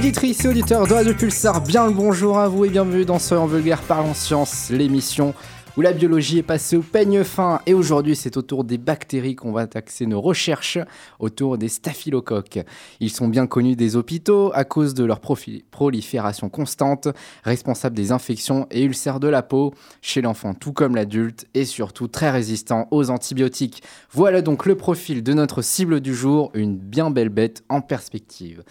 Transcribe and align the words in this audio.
Auditrices 0.00 0.46
et 0.46 0.48
auditeurs 0.48 0.86
de 0.86 0.94
Radio 0.94 1.12
Pulsar, 1.12 1.60
bien 1.60 1.86
le 1.86 1.92
bonjour 1.92 2.38
à 2.38 2.48
vous 2.48 2.64
et 2.64 2.70
bienvenue 2.70 3.04
dans 3.04 3.18
ce 3.18 3.34
En 3.34 3.44
Vulgaire 3.46 3.82
Parlons 3.82 4.14
Science, 4.14 4.70
l'émission 4.70 5.34
où 5.76 5.82
la 5.82 5.92
biologie 5.92 6.38
est 6.38 6.42
passée 6.42 6.76
au 6.76 6.80
peigne 6.80 7.22
fin. 7.22 7.60
Et 7.66 7.74
aujourd'hui, 7.74 8.16
c'est 8.16 8.38
au 8.38 8.42
tour 8.42 8.64
des 8.64 8.78
bactéries 8.78 9.36
qu'on 9.36 9.52
va 9.52 9.66
taxer 9.66 10.06
nos 10.06 10.20
recherches 10.20 10.78
autour 11.18 11.58
des 11.58 11.68
staphylocoques. 11.68 12.60
Ils 13.00 13.10
sont 13.10 13.28
bien 13.28 13.46
connus 13.46 13.76
des 13.76 13.94
hôpitaux 13.94 14.50
à 14.54 14.64
cause 14.64 14.94
de 14.94 15.04
leur 15.04 15.20
prolifération 15.20 16.48
constante, 16.48 17.08
responsables 17.44 17.94
des 17.94 18.10
infections 18.10 18.66
et 18.70 18.82
ulcères 18.82 19.20
de 19.20 19.28
la 19.28 19.42
peau 19.42 19.74
chez 20.00 20.22
l'enfant 20.22 20.54
tout 20.54 20.72
comme 20.72 20.96
l'adulte 20.96 21.46
et 21.52 21.66
surtout 21.66 22.08
très 22.08 22.30
résistants 22.30 22.88
aux 22.90 23.10
antibiotiques. 23.10 23.82
Voilà 24.12 24.40
donc 24.40 24.64
le 24.64 24.76
profil 24.76 25.22
de 25.22 25.34
notre 25.34 25.60
cible 25.60 26.00
du 26.00 26.14
jour, 26.14 26.50
une 26.54 26.78
bien 26.78 27.10
belle 27.10 27.28
bête 27.28 27.64
en 27.68 27.82
perspective. 27.82 28.64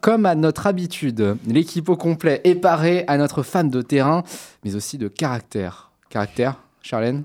Comme 0.00 0.24
à 0.24 0.34
notre 0.34 0.66
habitude, 0.66 1.36
l'équipe 1.46 1.90
au 1.90 1.96
complet 1.96 2.40
est 2.44 2.54
parée 2.54 3.04
à 3.08 3.18
notre 3.18 3.42
fan 3.42 3.68
de 3.68 3.82
terrain, 3.82 4.22
mais 4.64 4.74
aussi 4.74 4.96
de 4.96 5.06
caractère. 5.06 5.90
Caractère, 6.08 6.56
Charlène 6.80 7.24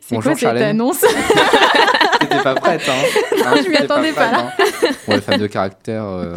C'est 0.00 0.16
quoi 0.16 0.34
cette 0.34 0.46
annonce? 0.46 1.04
T'étais 2.28 2.42
pas 2.42 2.54
prête, 2.54 2.82
hein, 2.88 3.36
Non, 3.44 3.62
je 3.62 3.68
m'y 3.68 3.76
attendais 3.76 4.12
pas, 4.12 4.30
là. 4.30 4.52
Hein 4.58 4.64
bon, 5.06 5.14
les 5.14 5.20
femmes 5.20 5.40
de 5.40 5.46
caractère, 5.46 6.04
euh... 6.04 6.36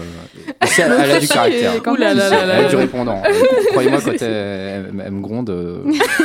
elle, 0.62 0.70
elle, 0.78 1.12
a 1.12 1.20
du 1.20 1.28
caractère. 1.28 1.74
elle 1.86 2.52
a 2.52 2.70
du 2.70 2.76
répondant. 2.76 3.22
Croyez-moi, 3.72 4.00
quand 4.04 4.22
elle, 4.22 4.92
elle, 5.06 5.12
me 5.12 5.22
gronde, 5.22 5.50
euh, 5.50 5.80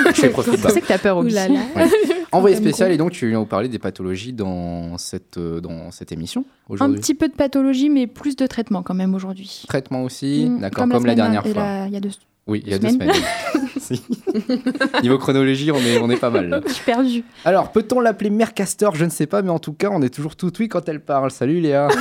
je 0.07 0.13
fais 0.13 0.29
profite 0.29 0.61
Je 0.63 0.69
sais 0.69 0.81
que 0.81 0.87
t'as 0.87 0.99
peur, 0.99 1.17
au 1.17 1.25
ouais. 1.25 1.33
Envoyé 2.33 2.57
spécial, 2.57 2.91
et 2.91 2.97
donc 2.97 3.13
tu 3.13 3.29
viens 3.29 3.39
nous 3.39 3.47
parler 3.47 3.69
des 3.69 3.79
pathologies 3.79 4.33
dans 4.33 4.99
cette, 4.99 5.39
euh, 5.39 5.61
dans 5.61 5.91
cette 5.91 6.11
émission 6.11 6.45
Un 6.81 6.93
petit 6.93 7.15
peu 7.15 7.29
de 7.29 7.35
pathologie, 7.35 7.91
mais 7.91 8.07
plus 8.07 8.37
de 8.37 8.47
traitement 8.47 8.83
quand 8.83 8.95
même 8.95 9.15
aujourd'hui. 9.15 9.65
Traitement 9.69 10.03
aussi, 10.03 10.47
mmh, 10.49 10.61
d'accord, 10.61 10.83
comme, 10.85 10.93
comme 10.93 11.07
la, 11.07 11.15
dernière 11.15 11.47
fois. 11.47 11.85
Il 11.87 11.93
y 11.93 11.97
a 11.97 12.01
deux 12.01 12.11
oui, 12.47 12.63
il 12.67 12.73
y 12.73 12.75
a 12.75 12.79
deux 12.79 12.91
semaines. 12.91 13.11
Niveau 15.03 15.19
chronologie, 15.19 15.71
on 15.71 15.79
est, 15.79 15.99
on 15.99 16.11
est 16.11 16.17
pas 16.17 16.31
mal. 16.31 16.63
Je 16.67 16.73
suis 16.73 16.85
perdu. 16.85 17.25
Alors, 17.45 17.73
peut-on 17.73 18.01
l'appeler 18.01 18.31
Mercaster 18.31 18.89
Je 18.95 19.05
ne 19.05 19.11
sais 19.11 19.27
pas, 19.27 19.43
mais 19.43 19.51
en 19.51 19.59
tout 19.59 19.73
cas, 19.73 19.89
on 19.91 20.03
est 20.03 20.13
toujours 20.13 20.37
tout 20.37 20.53
oui 20.59 20.69
quand 20.69 20.89
elle 20.89 21.01
parle. 21.01 21.31
Salut 21.31 21.61
Léa. 21.61 21.89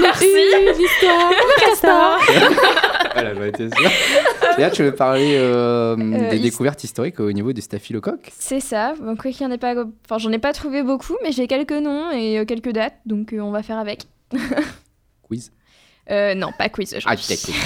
Merci. 0.00 0.26
Mercaster. 1.58 1.88
voilà, 3.12 3.34
j'en 3.34 3.44
étais 3.44 3.68
sûr. 3.68 3.90
Léa, 4.58 4.70
tu 4.70 4.82
veux 4.82 4.94
parler 4.94 5.36
euh, 5.36 5.96
euh, 5.98 6.30
des 6.30 6.38
découvertes 6.38 6.82
historiques 6.84 7.20
au 7.20 7.32
niveau 7.32 7.52
des 7.52 7.60
staphylocoques 7.60 8.30
C'est 8.38 8.60
ça. 8.60 8.94
Donc, 8.94 9.22
pas... 9.58 9.74
enfin, 10.04 10.18
j'en 10.18 10.32
ai 10.32 10.38
pas 10.38 10.52
trouvé 10.52 10.82
beaucoup, 10.82 11.16
mais 11.22 11.32
j'ai 11.32 11.46
quelques 11.46 11.72
noms 11.72 12.10
et 12.12 12.38
euh, 12.38 12.44
quelques 12.44 12.72
dates, 12.72 12.96
donc 13.06 13.34
on 13.38 13.50
va 13.50 13.62
faire 13.62 13.78
avec. 13.78 14.02
Quiz? 15.22 15.52
Euh, 16.10 16.34
non, 16.34 16.50
pas 16.56 16.68
quiz. 16.68 16.96
Ah, 17.06 17.14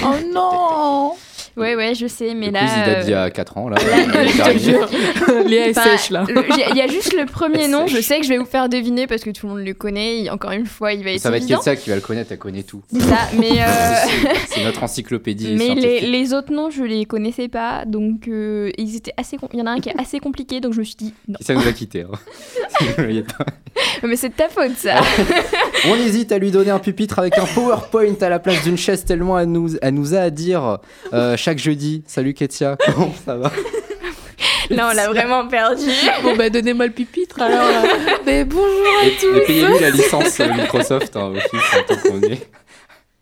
oh 0.03 0.15
non 0.33 1.13
Ouais, 1.59 1.75
ouais, 1.75 1.93
je 1.95 2.07
sais, 2.07 2.33
mais 2.33 2.47
le 2.47 2.53
là. 2.53 2.59
Quiz, 2.61 2.71
il 2.77 2.85
date 2.85 3.05
d'il 3.05 3.11
y 3.11 3.13
a 3.13 3.29
4 3.29 3.57
ans, 3.57 3.69
là. 3.69 3.77
Léa 5.45 5.67
est 5.67 5.73
sèche, 5.73 6.09
là. 6.09 6.25
Il 6.27 6.77
y 6.77 6.81
a 6.81 6.87
juste 6.87 7.13
le 7.13 7.25
premier 7.25 7.67
nom, 7.69 7.87
je 7.87 7.99
sais 8.01 8.19
que 8.19 8.23
je 8.23 8.29
vais 8.29 8.37
vous 8.37 8.45
faire 8.45 8.69
deviner 8.69 9.07
parce 9.07 9.23
que 9.23 9.29
tout 9.29 9.47
le 9.47 9.53
monde 9.53 9.65
le 9.65 9.73
connaît. 9.73 10.29
Encore 10.29 10.51
une 10.51 10.65
fois, 10.65 10.93
il 10.93 11.03
va 11.03 11.11
être. 11.11 11.19
Ça 11.19 11.29
va 11.29 11.37
être 11.37 11.47
Ketsia 11.47 11.75
qui 11.75 11.89
va 11.89 11.95
le 11.95 12.01
connaître, 12.01 12.31
elle 12.31 12.37
connaît 12.37 12.63
tout. 12.63 12.81
C'est 12.91 13.01
ça, 13.01 13.17
mais. 13.37 13.49
Euh... 13.59 13.93
C'est 14.47 14.63
notre 14.63 14.83
encyclopédie. 14.83 15.53
Mais 15.57 15.75
les, 15.75 15.99
les, 15.99 16.33
autres 16.33 16.51
noms, 16.51 16.69
je 16.69 16.83
les 16.83 17.05
connaissais 17.05 17.49
pas, 17.49 17.83
donc 17.85 18.27
euh, 18.27 18.71
ils 18.77 18.95
étaient 18.95 19.13
assez. 19.17 19.37
Il 19.53 19.59
y 19.59 19.61
en 19.61 19.65
a 19.65 19.71
un 19.71 19.79
qui 19.79 19.89
est 19.89 19.99
assez 19.99 20.19
compliqué, 20.19 20.61
donc 20.61 20.73
je 20.73 20.79
me 20.79 20.83
suis 20.83 20.95
dit. 20.95 21.13
Non. 21.27 21.37
Ça 21.41 21.53
nous 21.53 21.67
a 21.67 21.73
quittés. 21.73 22.03
Hein. 22.03 22.97
mais 24.03 24.15
c'est 24.15 24.29
de 24.29 24.33
ta 24.33 24.47
faute, 24.47 24.77
ça. 24.77 25.01
On 25.87 25.95
hésite 25.95 26.31
à 26.31 26.37
lui 26.37 26.51
donner 26.51 26.71
un 26.71 26.79
pupitre 26.79 27.19
avec 27.19 27.37
un 27.37 27.45
PowerPoint 27.45 28.15
à 28.21 28.29
la 28.29 28.39
place 28.39 28.63
d'une 28.63 28.77
chaise 28.77 29.05
tellement 29.05 29.39
elle 29.39 29.51
nous, 29.51 29.75
elle 29.81 29.93
nous 29.93 30.15
a 30.15 30.19
à 30.19 30.29
dire 30.29 30.79
euh, 31.13 31.37
chaque 31.49 31.57
jeudi. 31.57 32.03
Salut 32.05 32.35
Ketia, 32.35 32.77
comment 32.85 33.11
ça 33.25 33.35
va 33.35 33.51
Là, 34.69 34.89
on 34.91 34.95
l'a 34.95 35.07
vraiment 35.07 35.47
perdu. 35.47 35.87
Bon, 36.21 36.35
bah, 36.35 36.51
donnez-moi 36.51 36.85
le 36.85 36.93
pupitre 36.93 37.41
alors. 37.41 37.65
Mais 38.23 38.45
bonjour 38.45 38.85
à 39.01 39.07
et, 39.07 39.15
tous. 39.19 39.35
Et 39.35 39.45
payez-lui 39.47 39.79
la 39.79 39.89
licence 39.89 40.39
euh, 40.41 40.53
Microsoft 40.53 41.15
hein, 41.15 41.33
aussi, 41.35 41.57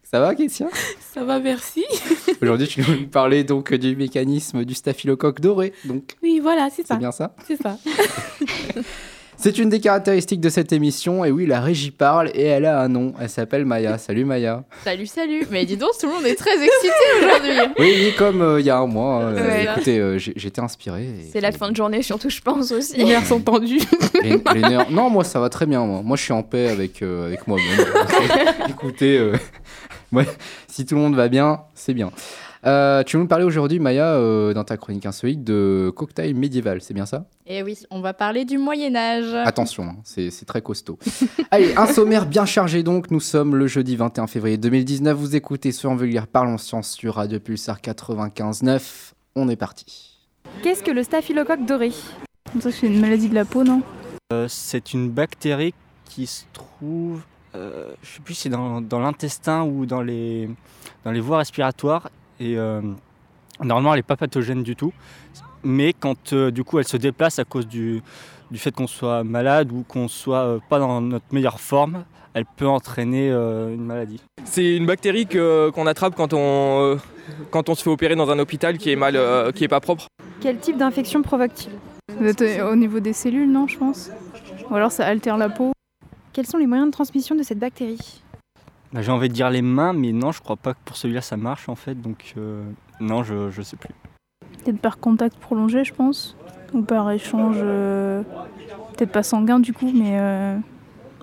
Ça 0.04 0.20
va, 0.20 0.36
Ketia? 0.36 0.68
Ça 1.14 1.24
va, 1.24 1.40
merci. 1.40 1.86
Aujourd'hui, 2.42 2.68
tu 2.68 2.82
nous 2.82 3.08
parler 3.08 3.46
donc 3.46 3.74
du 3.74 3.96
mécanisme 3.96 4.66
du 4.66 4.74
staphylocoque 4.74 5.40
doré. 5.40 5.72
Donc. 5.86 6.18
Oui, 6.22 6.42
voilà, 6.44 6.68
c'est 6.70 6.86
ça. 6.86 6.96
C'est 6.96 7.00
bien 7.00 7.14
ça? 7.14 7.34
C'est 7.48 7.62
ça. 7.62 7.78
C'est 9.40 9.60
une 9.60 9.70
des 9.70 9.80
caractéristiques 9.80 10.42
de 10.42 10.50
cette 10.50 10.72
émission, 10.72 11.24
et 11.24 11.30
oui, 11.30 11.46
la 11.46 11.62
régie 11.62 11.92
parle, 11.92 12.32
et 12.34 12.42
elle 12.42 12.66
a 12.66 12.82
un 12.82 12.90
nom, 12.90 13.14
elle 13.22 13.30
s'appelle 13.30 13.66
Maya. 13.66 13.98
Salut 14.00 14.26
Maya. 14.26 14.64
Salut, 14.84 15.06
salut. 15.06 15.46
Mais 15.52 15.64
dis 15.64 15.78
donc, 15.78 15.92
tout 16.00 16.08
le 16.08 16.14
monde 16.14 16.26
est 16.26 16.36
très 16.36 16.56
excité 16.56 16.92
aujourd'hui. 17.20 17.52
Oui, 17.80 17.94
oui, 18.00 18.14
comme 18.18 18.42
euh, 18.42 18.60
il 18.60 18.66
y 18.66 18.72
a 18.72 18.78
un 18.78 18.88
mois. 18.88 19.22
Euh, 19.22 19.48
ouais, 19.48 19.68
écoutez, 19.72 20.00
euh, 20.00 20.18
j'étais 20.18 20.62
inspiré. 20.62 21.08
C'est 21.32 21.42
la 21.42 21.52
fin 21.52 21.70
de 21.70 21.76
journée, 21.76 22.02
surtout, 22.02 22.32
je 22.32 22.42
pense 22.42 22.72
aussi. 22.72 22.98
Les 22.98 23.04
nerfs 23.04 23.28
sont 23.28 23.40
tendus. 23.40 23.80
Les, 24.24 24.42
les 24.56 24.62
nerfs... 24.62 24.90
Non, 24.90 25.12
moi, 25.12 25.24
ça 25.24 25.40
va 25.40 25.50
très 25.50 25.68
bien. 25.68 25.86
Moi, 25.86 26.02
moi 26.04 26.18
je 26.18 26.24
suis 26.24 26.34
en 26.34 26.42
paix 26.42 26.70
avec, 26.70 27.04
avec 27.04 27.48
moi-même. 27.48 27.86
écoutez, 28.70 29.32
ouais, 30.12 30.26
si 30.68 30.86
tout 30.86 30.96
le 30.96 31.02
monde 31.02 31.16
va 31.16 31.28
bien, 31.28 31.62
c'est 31.76 31.94
bien. 31.94 32.12
Euh, 32.68 33.02
tu 33.04 33.16
veux 33.16 33.22
nous 33.24 33.30
parler 33.30 33.46
aujourd'hui, 33.46 33.80
Maya, 33.80 34.16
euh, 34.16 34.54
dans 34.54 34.66
ta 34.66 34.76
chronique 34.76 35.06
insolite, 35.06 35.42
de 35.42 35.90
cocktail 35.96 36.36
médiéval, 36.36 36.82
c'est 36.82 36.94
bien 36.94 37.06
ça? 37.06 37.26
Eh 37.46 37.64
oui, 37.64 37.78
on 37.92 38.02
va 38.02 38.14
parler 38.14 38.44
du 38.44 38.58
Moyen-Âge. 38.58 39.34
Attention, 39.48 39.84
hein, 39.84 39.96
c'est 40.04 40.46
très 40.46 40.62
costaud. 40.62 41.00
Allez, 41.52 41.74
un 41.78 41.86
sommaire 41.88 42.26
bien 42.26 42.46
chargé 42.46 42.84
donc. 42.84 43.10
Nous 43.10 43.22
sommes 43.22 43.56
le 43.56 43.68
jeudi 43.68 43.96
21 43.96 44.28
février 44.28 44.58
2019. 44.58 45.18
Vous 45.18 45.36
écoutez 45.38 45.72
sur 45.72 45.90
Envulgaire 45.92 46.28
Parlons 46.28 46.58
Science 46.58 46.92
sur 46.92 47.16
Radio 47.16 47.40
Pulsar 47.40 47.80
95.9. 47.80 49.14
On 49.36 49.48
est 49.48 49.56
parti. 49.56 50.18
Qu'est-ce 50.62 50.84
que 50.84 50.92
le 50.92 51.04
staphylocoque 51.04 51.66
doré? 51.66 51.92
Ça, 52.60 52.72
c'est 52.72 52.88
une 52.88 53.00
maladie 53.00 53.30
de 53.30 53.36
la 53.36 53.46
peau, 53.46 53.64
non? 53.64 53.82
Euh, 54.34 54.48
C'est 54.50 54.94
une 54.94 55.10
bactérie 55.10 55.74
qui 56.04 56.28
se 56.28 56.44
trouve. 56.52 57.22
Euh, 57.56 57.92
je 58.04 58.16
sais 58.16 58.20
plus 58.20 58.34
si 58.34 58.42
c'est 58.44 58.50
dans, 58.50 58.82
dans 58.82 59.00
l'intestin 59.00 59.64
ou 59.64 59.86
dans 59.86 60.02
les, 60.02 60.50
dans 61.06 61.12
les 61.12 61.22
voies 61.22 61.38
respiratoires 61.38 62.10
et 62.40 62.58
euh, 62.58 62.82
normalement, 63.64 63.94
elle 63.94 64.00
n'est 64.00 64.04
pas 64.04 64.18
pathogène 64.18 64.64
du 64.64 64.76
tout. 64.76 64.94
Mais 65.64 65.94
quand 65.94 66.34
euh, 66.34 66.52
du 66.52 66.64
coup 66.64 66.80
elle 66.80 66.88
se 66.88 66.98
déplace 66.98 67.40
à 67.40 67.44
cause 67.44 67.68
du, 67.68 68.02
du 68.52 68.58
fait 68.58 68.72
qu'on 68.72 68.88
soit 68.88 69.24
malade 69.24 69.72
ou 69.72 69.84
qu'on 69.88 70.08
soit 70.08 70.44
euh, 70.46 70.60
pas 70.70 70.80
dans 70.80 71.02
notre 71.02 71.26
meilleure 71.32 71.60
forme, 71.60 72.06
elle 72.34 72.46
peut 72.46 72.68
entraîner 72.68 73.30
une 73.32 73.84
maladie. 73.84 74.22
C'est 74.46 74.76
une 74.76 74.86
bactérie 74.86 75.26
qu'on 75.26 75.88
attrape 75.88 76.16
quand 76.16 76.34
on, 76.34 77.00
quand 77.50 77.70
on 77.70 77.76
se 77.76 77.82
fait 77.82 77.90
opérer 77.90 78.16
dans 78.16 78.30
un 78.30 78.38
hôpital 78.38 78.78
qui 78.78 78.92
est, 78.92 78.96
mal, 78.96 79.20
qui 79.54 79.64
est 79.64 79.68
pas 79.68 79.80
propre. 79.80 80.06
Quel 80.40 80.60
type 80.60 80.78
d'infection 80.78 81.24
provoque-t-il? 81.24 81.72
Au 82.62 82.76
niveau 82.76 83.00
des 83.00 83.14
cellules, 83.14 83.52
non, 83.52 83.68
je 83.68 83.78
pense? 83.80 84.12
Ou 84.70 84.76
alors 84.76 84.92
ça 84.92 85.08
altère 85.08 85.38
la 85.38 85.50
peau? 85.50 85.72
Quels 86.32 86.46
sont 86.46 86.60
les 86.60 86.68
moyens 86.68 86.90
de 86.90 86.92
transmission 86.92 87.34
de 87.34 87.42
cette 87.42 87.58
bactérie? 87.58 88.22
Bah, 88.94 89.02
J'ai 89.02 89.12
envie 89.12 89.30
de 89.30 89.34
dire 89.34 89.50
les 89.50 89.62
mains, 89.62 89.94
mais 89.94 90.12
non, 90.12 90.32
je 90.32 90.42
crois 90.42 90.56
pas 90.56 90.74
que 90.74 90.80
pour 90.86 90.98
celui-là 90.98 91.22
ça 91.22 91.38
marche 91.38 91.70
en 91.70 91.76
fait, 91.76 91.96
donc 91.96 92.34
euh, 92.38 92.64
non, 93.00 93.24
je, 93.24 93.50
je 93.50 93.62
sais 93.62 93.78
plus. 93.78 93.90
Peut-être 94.64 94.80
par 94.80 95.00
contact 95.00 95.38
prolongé, 95.38 95.84
je 95.84 95.94
pense, 95.94 96.36
ou 96.74 96.82
par 96.82 97.10
échange, 97.12 97.58
euh, 97.60 98.22
peut-être 98.96 99.12
pas 99.12 99.24
sanguin 99.24 99.60
du 99.60 99.74
coup, 99.74 99.92
mais 99.94 100.20
euh, 100.20 100.58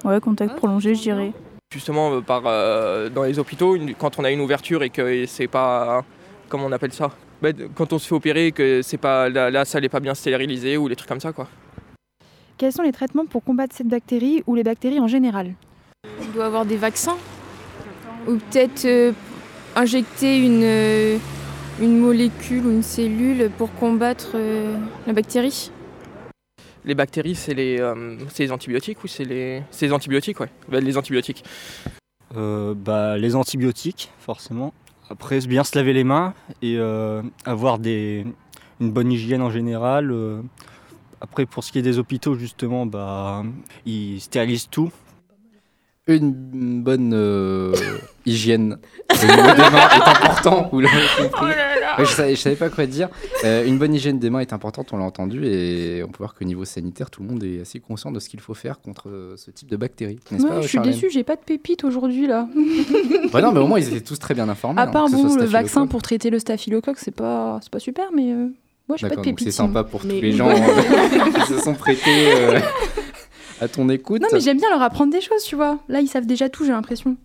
ouais, 0.04 0.20
contact 0.20 0.56
prolongé, 0.56 0.94
je 0.94 1.02
dirais. 1.02 1.32
Justement, 1.72 2.22
par, 2.22 2.42
dans 2.42 3.24
les 3.24 3.38
hôpitaux, 3.40 3.76
quand 3.98 4.18
on 4.20 4.24
a 4.24 4.30
une 4.30 4.40
ouverture 4.40 4.84
et 4.84 4.90
que 4.90 5.26
c'est 5.26 5.48
pas. 5.48 6.04
Comment 6.48 6.66
on 6.66 6.72
appelle 6.72 6.92
ça? 6.92 7.10
Bah, 7.42 7.48
Quand 7.74 7.92
on 7.92 7.98
se 7.98 8.06
fait 8.06 8.14
opérer, 8.14 8.52
que 8.52 8.80
c'est 8.80 8.96
pas 8.96 9.28
la, 9.28 9.50
la 9.50 9.64
salle 9.64 9.82
n'est 9.82 9.88
pas 9.88 9.98
bien 9.98 10.14
stérilisée 10.14 10.76
ou 10.76 10.86
les 10.86 10.94
trucs 10.94 11.08
comme 11.08 11.18
ça, 11.20 11.32
quoi. 11.32 11.48
Quels 12.56 12.72
sont 12.72 12.82
les 12.82 12.92
traitements 12.92 13.26
pour 13.26 13.42
combattre 13.42 13.74
cette 13.74 13.88
bactérie 13.88 14.44
ou 14.46 14.54
les 14.54 14.62
bactéries 14.62 15.00
en 15.00 15.08
général? 15.08 15.54
On 16.20 16.32
doit 16.32 16.46
avoir 16.46 16.64
des 16.64 16.76
vaccins 16.76 17.16
ou 18.26 18.36
peut-être 18.36 18.84
euh, 18.84 19.12
injecter 19.76 20.38
une, 20.38 20.62
euh, 20.62 21.18
une 21.80 21.98
molécule 21.98 22.66
ou 22.66 22.70
une 22.70 22.82
cellule 22.82 23.50
pour 23.56 23.72
combattre 23.74 24.32
euh, 24.34 24.76
la 25.06 25.12
bactérie 25.12 25.70
Les 26.84 26.94
bactéries, 26.94 27.34
c'est 27.34 27.54
les, 27.54 27.80
euh, 27.80 28.16
les, 28.38 28.52
antibiotiques 28.52 29.02
ou 29.04 29.08
c'est 29.08 29.24
les... 29.24 29.62
les 29.80 29.92
antibiotiques, 29.92 30.40
ouais. 30.40 30.50
Bah, 30.68 30.80
les 30.80 30.96
antibiotiques. 30.96 31.44
bah, 32.34 33.18
les 33.18 33.36
antibiotiques, 33.36 34.10
forcément. 34.18 34.72
Après, 35.10 35.40
bien 35.40 35.64
se 35.64 35.76
laver 35.76 35.92
les 35.92 36.04
mains 36.04 36.34
et 36.62 36.78
avoir 37.44 37.78
des, 37.78 38.24
une 38.80 38.90
bonne 38.90 39.12
hygiène 39.12 39.42
en 39.42 39.50
général. 39.50 40.14
Après, 41.20 41.44
pour 41.44 41.62
ce 41.62 41.72
qui 41.72 41.78
est 41.78 41.82
des 41.82 41.98
hôpitaux, 41.98 42.34
justement, 42.34 42.86
bah, 42.86 43.44
ils 43.84 44.20
stérilisent 44.20 44.68
tout 44.70 44.90
une 46.06 46.82
bonne 46.82 47.12
euh, 47.14 47.74
hygiène 48.26 48.76
des 49.20 49.26
mains 49.26 49.88
est 49.88 50.08
important. 50.08 50.68
Vous 50.70 50.80
l'avez 50.80 51.06
compris. 51.16 51.46
Ouais, 51.46 52.04
je, 52.04 52.10
savais, 52.10 52.34
je 52.34 52.40
savais 52.40 52.56
pas 52.56 52.68
quoi 52.68 52.84
dire. 52.86 53.08
Euh, 53.44 53.64
une 53.64 53.78
bonne 53.78 53.94
hygiène 53.94 54.18
des 54.18 54.28
mains 54.28 54.40
est 54.40 54.52
importante, 54.52 54.92
on 54.92 54.98
l'a 54.98 55.04
entendu, 55.04 55.46
et 55.46 56.02
on 56.02 56.08
peut 56.08 56.18
voir 56.18 56.34
qu'au 56.34 56.44
niveau 56.44 56.64
sanitaire, 56.64 57.08
tout 57.08 57.22
le 57.22 57.28
monde 57.28 57.42
est 57.44 57.60
assez 57.60 57.80
conscient 57.80 58.10
de 58.12 58.20
ce 58.20 58.28
qu'il 58.28 58.40
faut 58.40 58.52
faire 58.54 58.80
contre 58.80 59.08
euh, 59.08 59.36
ce 59.36 59.50
type 59.50 59.70
de 59.70 59.76
bactéries. 59.76 60.18
n'est-ce 60.30 60.42
Ouais, 60.44 60.50
pas, 60.50 60.60
je 60.60 60.66
suis 60.68 60.78
déçue, 60.80 61.08
j'ai 61.10 61.24
pas 61.24 61.36
de 61.36 61.42
pépites 61.42 61.84
aujourd'hui 61.84 62.26
là. 62.26 62.48
Ouais, 63.32 63.42
non, 63.42 63.52
mais 63.52 63.60
au 63.60 63.66
moins 63.66 63.78
ils 63.78 63.88
étaient 63.88 64.00
tous 64.00 64.18
très 64.18 64.34
bien 64.34 64.48
informés. 64.48 64.80
À 64.80 64.84
hein, 64.84 64.86
part 64.88 65.08
bon, 65.08 65.34
le 65.34 65.44
vaccin 65.44 65.86
pour 65.86 66.02
traiter 66.02 66.30
le 66.30 66.38
staphylocoque, 66.38 66.98
c'est 66.98 67.14
pas, 67.14 67.58
c'est 67.62 67.70
pas 67.70 67.78
super, 67.80 68.06
mais 68.14 68.32
euh, 68.32 68.48
moi 68.88 68.96
j'ai 68.96 69.08
pas 69.08 69.16
de 69.16 69.20
pépites. 69.22 69.46
c'est 69.46 69.50
sympa 69.50 69.82
pour 69.84 70.04
Mais- 70.04 70.16
tous 70.16 70.20
les 70.22 70.32
gens 70.32 70.50
qui 71.34 71.52
se 71.52 71.58
sont 71.60 71.74
prêtés 71.74 72.32
euh, 72.34 72.60
à 73.60 73.68
ton 73.68 73.88
écoute. 73.88 74.20
Non, 74.22 74.28
mais 74.32 74.40
j'aime 74.40 74.58
bien 74.58 74.70
leur 74.70 74.82
apprendre 74.82 75.12
des 75.12 75.20
choses, 75.20 75.42
tu 75.44 75.56
vois. 75.56 75.78
Là, 75.88 76.00
ils 76.00 76.08
savent 76.08 76.26
déjà 76.26 76.48
tout, 76.48 76.64
j'ai 76.64 76.72
l'impression. 76.72 77.16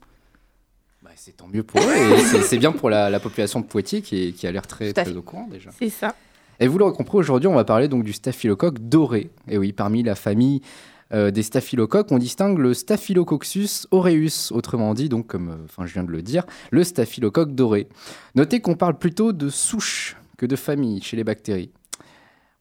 Bah, 1.03 1.11
c'est 1.15 1.35
tant 1.37 1.47
mieux 1.47 1.63
pour 1.63 1.79
eux 1.81 1.93
et 1.93 2.19
c'est- 2.43 2.57
bien 2.57 2.71
pour 2.71 2.89
la, 2.89 3.09
la 3.09 3.19
population 3.19 3.59
de 3.59 3.65
Poitiers 3.65 4.01
qui, 4.01 4.27
est- 4.27 4.31
qui 4.31 4.47
a 4.47 4.51
l'air 4.51 4.67
très, 4.67 4.93
très 4.93 5.15
au 5.15 5.21
courant 5.21 5.47
déjà. 5.49 5.69
C'est 5.79 5.89
ça. 5.89 6.15
Et 6.59 6.67
vous 6.67 6.77
l'aurez 6.77 6.93
compris, 6.93 7.17
aujourd'hui, 7.17 7.47
on 7.47 7.55
va 7.55 7.63
parler 7.63 7.87
donc 7.87 8.03
du 8.03 8.11
staphylocoque 8.13 8.79
doré. 8.79 9.29
Et 9.47 9.57
oui, 9.57 9.71
parmi 9.71 10.03
la 10.03 10.15
famille 10.15 10.61
euh, 11.13 11.31
des 11.31 11.41
staphylocoques, 11.41 12.11
on 12.11 12.17
distingue 12.19 12.59
le 12.59 12.73
Staphylococcus 12.73 13.87
aureus, 13.91 14.51
autrement 14.51 14.93
dit, 14.93 15.09
donc 15.09 15.25
comme 15.27 15.49
euh, 15.49 15.55
enfin, 15.65 15.85
je 15.85 15.93
viens 15.93 16.03
de 16.03 16.11
le 16.11 16.21
dire, 16.21 16.43
le 16.71 16.83
staphylocoque 16.83 17.55
doré. 17.55 17.87
Notez 18.35 18.59
qu'on 18.59 18.75
parle 18.75 18.97
plutôt 18.97 19.31
de 19.31 19.49
souche 19.49 20.17
que 20.37 20.45
de 20.45 20.55
famille 20.55 21.01
chez 21.01 21.15
les 21.17 21.23
bactéries. 21.23 21.71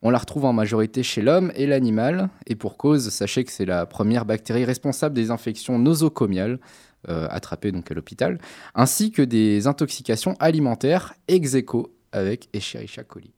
On 0.00 0.10
la 0.10 0.18
retrouve 0.18 0.44
en 0.44 0.52
majorité 0.52 1.02
chez 1.02 1.22
l'homme 1.22 1.50
et 1.56 1.66
l'animal, 1.66 2.28
et 2.46 2.54
pour 2.54 2.76
cause, 2.76 3.08
sachez 3.08 3.42
que 3.42 3.50
c'est 3.50 3.64
la 3.64 3.84
première 3.84 4.24
bactérie 4.24 4.64
responsable 4.64 5.14
des 5.14 5.32
infections 5.32 5.78
nosocomiales, 5.78 6.60
euh, 7.08 7.26
attrapées 7.30 7.72
donc 7.72 7.90
à 7.90 7.94
l'hôpital, 7.94 8.38
ainsi 8.76 9.10
que 9.10 9.22
des 9.22 9.66
intoxications 9.66 10.36
alimentaires 10.38 11.14
ex 11.26 11.54
aequo 11.54 11.92
avec 12.12 12.48
Escherichia 12.52 13.02
coli. 13.02 13.32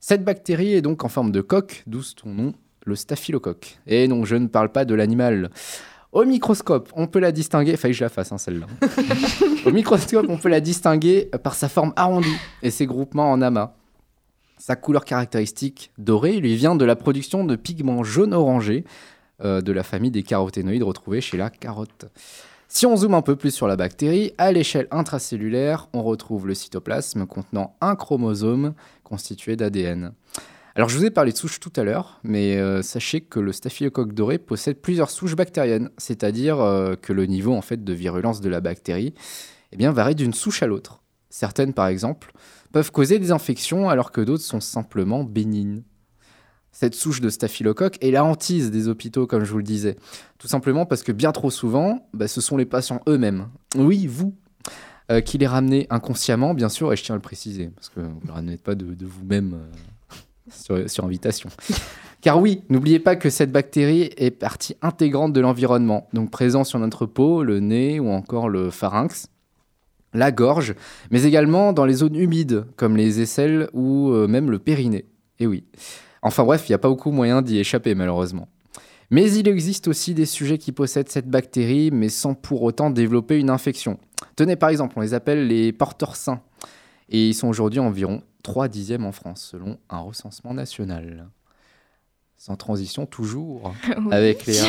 Cette 0.00 0.24
bactérie 0.24 0.74
est 0.74 0.82
donc 0.82 1.04
en 1.04 1.08
forme 1.08 1.30
de 1.30 1.40
coque, 1.40 1.84
d'où 1.86 2.02
son 2.02 2.28
nom, 2.28 2.54
le 2.84 2.96
staphylocoque. 2.96 3.78
Et 3.86 4.08
non, 4.08 4.24
je 4.24 4.34
ne 4.34 4.48
parle 4.48 4.72
pas 4.72 4.84
de 4.84 4.94
l'animal. 4.94 5.50
Au 6.10 6.24
microscope, 6.24 6.90
on 6.94 7.06
peut 7.06 7.18
la 7.20 7.30
distinguer, 7.30 7.76
fallait 7.76 7.92
que 7.92 7.98
je 7.98 8.04
la 8.04 8.08
fasse 8.08 8.32
hein, 8.32 8.38
celle-là. 8.38 8.66
Au 9.66 9.70
microscope, 9.70 10.26
on 10.28 10.38
peut 10.38 10.48
la 10.48 10.60
distinguer 10.60 11.28
par 11.42 11.54
sa 11.54 11.68
forme 11.68 11.92
arrondie 11.94 12.36
et 12.62 12.70
ses 12.70 12.86
groupements 12.86 13.30
en 13.30 13.42
amas. 13.42 13.74
Sa 14.58 14.76
couleur 14.76 15.04
caractéristique 15.04 15.92
dorée 15.98 16.40
lui 16.40 16.56
vient 16.56 16.76
de 16.76 16.84
la 16.84 16.96
production 16.96 17.44
de 17.44 17.56
pigments 17.56 18.02
jaune-orangé 18.02 18.84
euh, 19.44 19.60
de 19.60 19.72
la 19.72 19.82
famille 19.82 20.10
des 20.10 20.22
caroténoïdes 20.22 20.82
retrouvés 20.82 21.20
chez 21.20 21.36
la 21.36 21.48
carotte. 21.48 22.06
Si 22.66 22.84
on 22.84 22.96
zoome 22.96 23.14
un 23.14 23.22
peu 23.22 23.36
plus 23.36 23.50
sur 23.50 23.66
la 23.66 23.76
bactérie, 23.76 24.32
à 24.36 24.52
l'échelle 24.52 24.88
intracellulaire, 24.90 25.88
on 25.94 26.02
retrouve 26.02 26.46
le 26.46 26.54
cytoplasme 26.54 27.24
contenant 27.24 27.76
un 27.80 27.96
chromosome 27.96 28.74
constitué 29.04 29.56
d'ADN. 29.56 30.12
Alors 30.74 30.88
je 30.88 30.98
vous 30.98 31.04
ai 31.04 31.10
parlé 31.10 31.32
de 31.32 31.36
souches 31.36 31.60
tout 31.60 31.72
à 31.76 31.84
l'heure, 31.84 32.20
mais 32.24 32.56
euh, 32.56 32.82
sachez 32.82 33.20
que 33.20 33.40
le 33.40 33.52
staphylocoque 33.52 34.12
doré 34.12 34.38
possède 34.38 34.80
plusieurs 34.80 35.10
souches 35.10 35.34
bactériennes, 35.34 35.90
c'est-à-dire 35.98 36.60
euh, 36.60 36.94
que 36.94 37.12
le 37.12 37.26
niveau 37.26 37.54
en 37.54 37.62
fait 37.62 37.82
de 37.82 37.92
virulence 37.92 38.40
de 38.40 38.48
la 38.48 38.60
bactérie 38.60 39.14
eh 39.72 39.76
bien, 39.76 39.92
varie 39.92 40.14
d'une 40.14 40.34
souche 40.34 40.62
à 40.62 40.66
l'autre. 40.66 41.02
Certaines, 41.30 41.74
par 41.74 41.88
exemple, 41.88 42.32
peuvent 42.72 42.92
causer 42.92 43.18
des 43.18 43.32
infections 43.32 43.88
alors 43.88 44.12
que 44.12 44.20
d'autres 44.20 44.44
sont 44.44 44.60
simplement 44.60 45.24
bénignes. 45.24 45.82
Cette 46.70 46.94
souche 46.94 47.20
de 47.20 47.28
staphylocoque 47.28 47.98
est 48.02 48.10
la 48.10 48.24
hantise 48.24 48.70
des 48.70 48.88
hôpitaux, 48.88 49.26
comme 49.26 49.44
je 49.44 49.50
vous 49.50 49.58
le 49.58 49.64
disais. 49.64 49.96
Tout 50.38 50.48
simplement 50.48 50.86
parce 50.86 51.02
que 51.02 51.12
bien 51.12 51.32
trop 51.32 51.50
souvent, 51.50 52.08
bah, 52.12 52.28
ce 52.28 52.40
sont 52.40 52.56
les 52.56 52.66
patients 52.66 53.00
eux-mêmes, 53.08 53.48
oui, 53.76 54.06
vous, 54.06 54.34
euh, 55.10 55.20
qui 55.20 55.38
les 55.38 55.46
ramenez 55.46 55.86
inconsciemment, 55.90 56.54
bien 56.54 56.68
sûr, 56.68 56.92
et 56.92 56.96
je 56.96 57.02
tiens 57.02 57.14
à 57.14 57.18
le 57.18 57.22
préciser, 57.22 57.70
parce 57.74 57.88
que 57.88 58.00
vous 58.00 58.20
ne 58.22 58.26
le 58.26 58.32
ramenez 58.32 58.58
pas 58.58 58.74
de, 58.74 58.94
vous-même 59.04 59.58
euh, 60.70 60.86
sur, 60.86 61.04
invitation. 61.04 61.48
Car 62.20 62.40
oui, 62.40 62.62
n'oubliez 62.68 62.98
pas 62.98 63.16
que 63.16 63.30
cette 63.30 63.50
bactérie 63.50 64.10
est 64.16 64.30
partie 64.30 64.76
intégrante 64.82 65.32
de 65.32 65.40
l'environnement, 65.40 66.08
donc 66.12 66.30
présent 66.30 66.62
sur 66.62 66.78
notre 66.78 67.06
peau, 67.06 67.42
le 67.42 67.60
nez 67.60 68.00
ou 68.00 68.10
encore 68.10 68.48
le 68.48 68.70
pharynx, 68.70 69.30
la 70.18 70.30
gorge, 70.32 70.74
mais 71.10 71.22
également 71.24 71.72
dans 71.72 71.84
les 71.86 71.94
zones 71.94 72.16
humides, 72.16 72.66
comme 72.76 72.96
les 72.96 73.20
aisselles 73.20 73.68
ou 73.72 74.10
euh, 74.10 74.26
même 74.28 74.50
le 74.50 74.58
périnée. 74.58 75.06
Et 75.38 75.46
oui. 75.46 75.64
Enfin 76.22 76.44
bref, 76.44 76.68
il 76.68 76.72
n'y 76.72 76.74
a 76.74 76.78
pas 76.78 76.88
beaucoup 76.88 77.10
moyen 77.12 77.42
d'y 77.42 77.58
échapper 77.58 77.94
malheureusement. 77.94 78.48
Mais 79.10 79.32
il 79.32 79.48
existe 79.48 79.88
aussi 79.88 80.12
des 80.12 80.26
sujets 80.26 80.58
qui 80.58 80.72
possèdent 80.72 81.08
cette 81.08 81.28
bactérie, 81.28 81.90
mais 81.90 82.10
sans 82.10 82.34
pour 82.34 82.62
autant 82.62 82.90
développer 82.90 83.38
une 83.38 83.48
infection. 83.48 83.98
Tenez 84.36 84.56
par 84.56 84.68
exemple, 84.68 84.94
on 84.98 85.00
les 85.00 85.14
appelle 85.14 85.46
les 85.46 85.72
porteurs 85.72 86.16
sains. 86.16 86.42
Et 87.08 87.28
ils 87.28 87.34
sont 87.34 87.48
aujourd'hui 87.48 87.80
environ 87.80 88.22
3 88.42 88.68
dixièmes 88.68 89.06
en 89.06 89.12
France, 89.12 89.42
selon 89.50 89.78
un 89.88 90.00
recensement 90.00 90.52
national. 90.52 91.28
Sans 92.36 92.56
transition, 92.56 93.06
toujours, 93.06 93.72
Oui. 93.88 94.12
avec 94.12 94.44
Léa, 94.44 94.64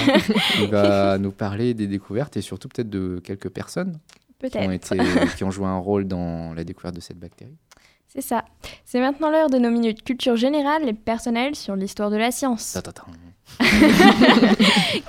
qui 0.56 0.66
va 0.72 1.18
nous 1.18 1.31
parler 1.31 1.74
des 1.74 1.88
découvertes 1.88 2.38
et 2.38 2.42
surtout 2.42 2.69
peut-être 2.69 2.90
de 2.90 3.19
quelques 3.24 3.50
personnes 3.50 4.00
Peut-être. 4.39 4.71
été, 4.71 4.95
qui 5.38 5.44
ont 5.44 5.51
joué 5.51 5.65
un 5.68 5.77
rôle 5.77 6.06
dans 6.07 6.53
la 6.53 6.63
découverte 6.63 6.95
de 6.95 7.01
cette 7.01 7.19
bactérie. 7.19 7.56
C'est 8.07 8.21
ça. 8.21 8.44
C'est 8.86 9.00
maintenant 9.00 9.30
l'heure 9.30 9.51
de 9.51 9.59
nos 9.59 9.69
minutes 9.69 10.03
culture 10.03 10.36
générale 10.36 10.89
et 10.89 10.94
personnelle 10.94 11.53
sur 11.56 11.75
l'histoire 11.75 12.09
de 12.09 12.18
la 12.18 12.31
science. 12.31 12.75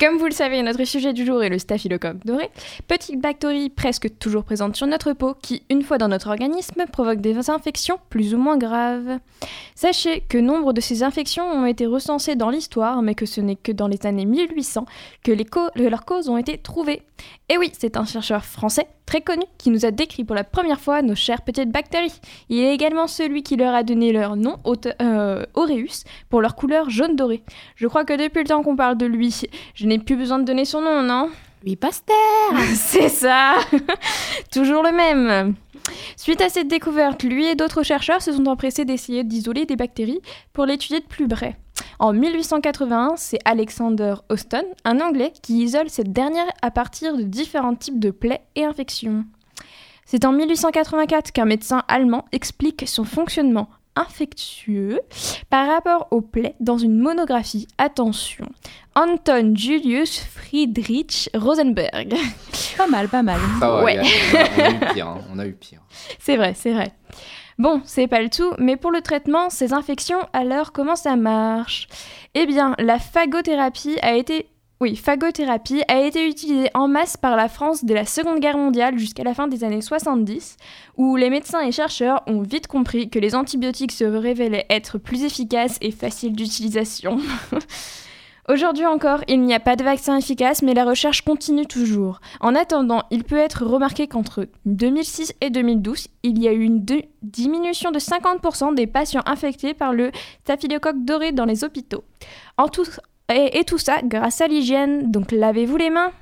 Comme 0.01 0.19
vous 0.19 0.27
le 0.27 0.33
savez, 0.33 0.63
notre 0.63 0.85
sujet 0.85 1.13
du 1.13 1.25
jour 1.27 1.43
est 1.43 1.49
le 1.49 1.59
staphylocoque 1.59 2.25
doré, 2.25 2.51
petite 2.89 3.21
bactérie 3.21 3.71
presque 3.71 4.19
toujours 4.19 4.45
présente 4.45 4.77
sur 4.77 4.87
notre 4.87 5.13
peau 5.13 5.35
qui, 5.41 5.63
une 5.71 5.83
fois 5.83 5.99
dans 5.99 6.09
notre 6.09 6.29
organisme, 6.29 6.85
provoque 6.93 7.21
des 7.21 7.51
infections 7.51 7.99
plus 8.11 8.35
ou 8.35 8.39
moins 8.39 8.57
graves. 8.59 9.19
Sachez 9.75 10.21
que 10.29 10.39
nombre 10.39 10.73
de 10.73 10.81
ces 10.81 11.03
infections 11.03 11.45
ont 11.45 11.67
été 11.67 11.87
recensées 11.87 12.37
dans 12.37 12.51
l'histoire, 12.51 13.03
mais 13.03 13.15
que 13.15 13.27
ce 13.27 13.41
n'est 13.41 13.57
que 13.57 13.73
dans 13.73 13.89
les 13.89 13.99
années 14.07 14.27
1800 14.27 14.85
que, 15.23 15.33
les 15.33 15.45
co- 15.45 15.71
que 15.75 15.83
leurs 15.83 16.05
causes 16.05 16.29
ont 16.29 16.37
été 16.39 16.59
trouvées. 16.59 17.03
Et 17.49 17.59
oui, 17.59 17.73
c'est 17.77 17.97
un 17.97 18.05
chercheur 18.05 18.45
français 18.45 18.87
très 19.07 19.21
connu 19.21 19.43
qui 19.59 19.71
nous 19.71 19.85
a 19.85 19.91
décrit 19.91 20.25
pour 20.25 20.37
la 20.37 20.45
première 20.45 20.81
fois 20.81 21.03
nos 21.03 21.15
chères 21.15 21.43
petites 21.43 21.71
bactéries. 21.71 22.21
Il 22.49 22.59
est 22.61 22.73
également 22.73 23.07
celui 23.07 23.43
qui 23.43 23.57
leur 23.57 23.75
a 23.75 23.83
donné 23.83 24.13
leur 24.13 24.37
nom, 24.37 24.59
euh, 25.03 25.45
aureus, 25.55 26.05
pour 26.29 26.41
leur 26.41 26.55
couleur 26.55 26.91
jaune 26.91 27.17
doré. 27.17 27.43
Je 27.77 27.87
crois 27.89 28.05
que 28.05 28.13
depuis 28.13 28.43
le 28.43 28.49
temps 28.49 28.63
qu'on 28.63 28.77
parle 28.77 28.97
de 28.97 29.07
lui, 29.07 29.43
je 29.75 29.87
n'ai 29.87 29.99
plus 29.99 30.17
besoin 30.17 30.39
de 30.39 30.45
donner 30.45 30.65
son 30.65 30.81
nom, 30.81 31.03
non? 31.03 31.31
Lui 31.65 31.77
Pasteur 31.77 32.17
C'est 32.75 33.09
ça 33.09 33.57
Toujours 34.53 34.83
le 34.83 34.93
même 34.93 35.55
Suite 36.17 36.41
à 36.41 36.49
cette 36.49 36.69
découverte, 36.69 37.23
lui 37.23 37.47
et 37.47 37.55
d'autres 37.55 37.83
chercheurs 37.83 38.23
se 38.23 38.33
sont 38.33 38.47
empressés 38.47 38.85
d'essayer 38.85 39.25
d'isoler 39.25 39.67
des 39.67 39.77
bactéries 39.77 40.21
pour 40.53 40.67
l'étudier 40.67 41.01
de 41.01 41.07
plus 41.07 41.29
près. 41.29 41.57
En 41.99 42.13
1881, 42.13 43.15
c'est 43.17 43.39
Alexander 43.45 44.15
Austin, 44.31 44.63
un 44.85 45.01
Anglais, 45.01 45.33
qui 45.43 45.63
isole 45.63 45.91
cette 45.91 46.13
dernière 46.13 46.49
à 46.63 46.71
partir 46.71 47.17
de 47.17 47.23
différents 47.23 47.75
types 47.75 48.01
de 48.01 48.11
plaies 48.11 48.43
et 48.57 48.65
infections. 48.65 49.25
C'est 50.07 50.25
en 50.25 50.33
1884 50.33 51.31
qu'un 51.33 51.45
médecin 51.45 51.85
allemand 51.89 52.25
explique 52.33 52.89
son 52.89 53.05
fonctionnement 53.05 53.69
infectieux 54.01 55.01
par 55.51 55.67
rapport 55.69 56.09
aux 56.11 56.21
plaies 56.21 56.55
dans 56.61 56.79
une 56.79 56.99
monographie. 56.99 57.69
Attention, 57.79 58.47
Anton 58.95 59.53
Julius 59.55 60.21
Friedrich 60.21 61.29
Rosenberg. 61.35 62.15
Pas 62.77 62.87
mal, 62.87 63.09
pas 63.09 63.23
mal. 63.23 63.39
Ça 63.59 63.71
va, 63.71 63.85
Ouais. 63.85 63.97
Léa, 63.97 64.07
on, 64.35 64.41
a, 64.41 64.55
on 64.55 64.59
a 64.59 64.77
eu 64.77 64.81
pire. 64.95 65.07
hein, 65.07 65.19
on 65.35 65.39
a 65.39 65.47
eu 65.47 65.53
pire. 65.53 65.81
C'est 66.19 66.37
vrai, 66.37 66.55
c'est 66.55 66.73
vrai. 66.73 66.93
Bon, 67.59 67.83
c'est 67.85 68.07
pas 68.07 68.23
le 68.23 68.31
tout, 68.31 68.53
mais 68.59 68.77
pour 68.79 68.91
le 68.91 69.03
traitement, 69.03 69.51
ces 69.51 69.75
infections, 69.75 70.21
alors 70.33 70.73
comment 70.73 70.97
ça 70.97 71.15
marche? 71.17 71.89
Eh 72.35 72.47
bien, 72.47 72.75
la 72.79 72.99
phagothérapie 72.99 73.99
a 74.01 74.15
été... 74.15 74.47
Oui, 74.83 74.97
phagothérapie 74.97 75.83
a 75.89 76.01
été 76.01 76.27
utilisée 76.27 76.71
en 76.73 76.89
masse 76.89 77.19
par 77.19 77.37
la 77.37 77.51
France 77.51 77.85
dès 77.85 77.93
la 77.93 78.07
Seconde 78.07 78.41
Guerre 78.41 78.57
mondiale 78.57 78.99
jusqu'à 78.99 79.25
la 79.25 79.35
fin 79.35 79.47
des 79.47 79.63
années 79.63 79.83
70, 79.83 80.57
où 80.97 81.17
les 81.17 81.29
médecins 81.29 81.61
et 81.61 81.71
chercheurs 81.71 82.23
ont 82.27 82.41
vite 82.41 82.67
compris 82.67 83.11
que 83.11 83.19
les 83.19 83.35
antibiotiques 83.35 83.93
se 83.93 84.05
révélaient 84.05 84.65
être 84.71 84.97
plus 84.97 85.23
efficaces 85.25 85.77
et 85.83 85.91
faciles 85.91 86.35
d'utilisation. 86.35 87.19
Aujourd'hui 88.49 88.87
encore, 88.87 89.21
il 89.29 89.43
n'y 89.43 89.55
a 89.55 89.61
pas 89.61 89.77
de 89.77 89.85
vaccin 89.85 90.17
efficace, 90.17 90.63
mais 90.63 90.73
la 90.73 90.87
recherche 90.87 91.23
continue 91.23 91.67
toujours. 91.67 92.21
En 92.41 92.55
attendant, 92.55 93.03
il 93.11 93.23
peut 93.23 93.37
être 93.37 93.67
remarqué 93.67 94.09
qu'entre 94.09 94.49
2006 94.65 95.35
et 95.43 95.51
2012, 95.51 96.09
il 96.23 96.43
y 96.43 96.49
a 96.49 96.53
eu 96.53 96.63
une 96.63 96.85
diminution 97.23 97.91
de 97.91 97.99
50% 97.99 98.75
des 98.75 98.87
patients 98.87 99.23
infectés 99.27 99.75
par 99.75 99.93
le 99.93 100.11
staphylocoque 100.45 101.05
doré 101.05 101.33
dans 101.33 101.45
les 101.45 101.65
hôpitaux. 101.65 102.03
En 102.57 102.69
tout, 102.69 102.87
et, 103.35 103.59
et 103.59 103.65
tout 103.65 103.79
ça 103.79 103.99
grâce 104.03 104.41
à 104.41 104.49
l'hygiène, 104.49 105.11
donc 105.11 105.33
lavez-vous 105.33 105.77
les 105.77 105.91
mains. 105.91 106.13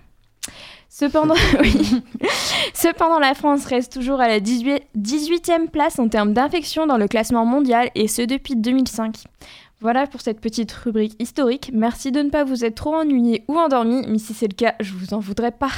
Cependant, 0.88 1.34
oui. 1.60 2.02
Cependant, 2.74 3.18
la 3.18 3.34
France 3.34 3.66
reste 3.66 3.92
toujours 3.92 4.20
à 4.20 4.28
la 4.28 4.40
18 4.40 4.82
18e 4.96 5.68
place 5.68 5.98
en 5.98 6.08
termes 6.08 6.32
d'infection 6.32 6.86
dans 6.86 6.96
le 6.96 7.08
classement 7.08 7.44
mondial, 7.44 7.90
et 7.94 8.08
ce 8.08 8.22
depuis 8.22 8.56
2005. 8.56 9.24
Voilà 9.80 10.08
pour 10.08 10.20
cette 10.20 10.40
petite 10.40 10.72
rubrique 10.72 11.14
historique. 11.20 11.70
Merci 11.72 12.10
de 12.10 12.20
ne 12.20 12.30
pas 12.30 12.42
vous 12.42 12.64
être 12.64 12.74
trop 12.74 12.96
ennuyé 12.96 13.44
ou 13.46 13.56
endormi, 13.56 14.04
mais 14.08 14.18
si 14.18 14.34
c'est 14.34 14.48
le 14.48 14.54
cas, 14.54 14.74
je 14.80 14.92
vous 14.92 15.14
en 15.14 15.20
voudrais 15.20 15.52
pas. 15.52 15.70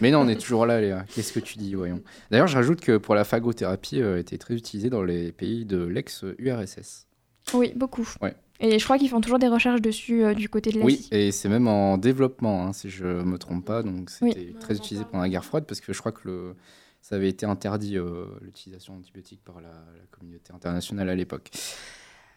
Mais 0.00 0.12
non, 0.12 0.20
on 0.20 0.28
est 0.28 0.40
toujours 0.40 0.64
là, 0.64 0.80
Léa. 0.80 1.04
Qu'est-ce 1.12 1.32
que 1.32 1.40
tu 1.40 1.58
dis, 1.58 1.74
voyons. 1.74 2.00
D'ailleurs, 2.30 2.46
je 2.46 2.54
rajoute 2.54 2.80
que 2.80 2.98
pour 2.98 3.16
la 3.16 3.24
phagothérapie, 3.24 4.00
euh, 4.00 4.20
était 4.20 4.38
très 4.38 4.54
utilisée 4.54 4.90
dans 4.90 5.02
les 5.02 5.32
pays 5.32 5.64
de 5.64 5.82
l'ex-URSS. 5.84 7.06
Oui, 7.52 7.72
beaucoup. 7.74 8.08
Ouais. 8.20 8.34
Et 8.60 8.78
je 8.78 8.84
crois 8.84 8.98
qu'ils 8.98 9.08
font 9.08 9.20
toujours 9.20 9.38
des 9.38 9.46
recherches 9.48 9.80
dessus 9.80 10.24
euh, 10.24 10.34
du 10.34 10.48
côté 10.48 10.70
de 10.72 10.80
Oui, 10.80 10.94
l'Asie. 10.96 11.08
et 11.12 11.30
c'est 11.32 11.48
même 11.48 11.68
en 11.68 11.96
développement, 11.96 12.66
hein, 12.66 12.72
si 12.72 12.90
je 12.90 13.04
me 13.04 13.38
trompe 13.38 13.64
pas. 13.64 13.82
Donc 13.82 14.10
Oui. 14.20 14.32
c'était 14.34 14.52
très 14.58 14.76
utilisé 14.76 15.04
pendant 15.04 15.22
la 15.22 15.28
guerre 15.28 15.44
froide 15.44 15.64
parce 15.66 15.80
que 15.80 15.92
je 15.92 15.98
crois 16.00 16.10
que 16.12 16.22
le, 16.26 16.54
ça 17.00 17.14
avait 17.14 17.28
été 17.28 17.46
interdit 17.46 17.96
euh, 17.96 18.24
l'utilisation 18.42 18.94
d'antibiotiques 18.96 19.44
par 19.44 19.60
la, 19.60 19.68
la 19.68 20.06
communauté 20.10 20.52
internationale 20.52 21.08
à 21.08 21.14
l'époque. 21.14 21.50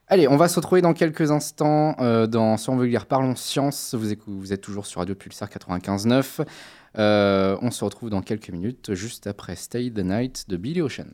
Allez, 0.08 0.28
on 0.28 0.36
va 0.38 0.48
se 0.50 0.58
retrouver 0.58 0.82
dans 0.82 0.94
quelques 0.94 1.32
instants 1.32 1.96
euh, 2.00 2.28
dans 2.28 2.58
Sur 2.58 2.76
Vulgaire 2.76 3.06
Parlons 3.06 3.36
Science. 3.36 3.96
Vous, 3.96 4.14
vous 4.28 4.54
êtes 4.54 4.62
toujours 4.62 4.86
sur 4.86 5.00
Radio 5.00 5.16
Pulsar 5.16 5.50
95.9. 5.50 6.46
Euh, 6.98 7.58
on 7.62 7.72
se 7.72 7.84
retrouve 7.86 8.10
dans 8.10 8.22
quelques 8.22 8.50
minutes, 8.50 8.94
juste 8.94 9.26
après 9.26 9.56
Stay 9.56 9.90
the 9.90 10.00
Night 10.04 10.50
de 10.50 10.58
Billy 10.58 10.82
Ocean. 10.82 11.08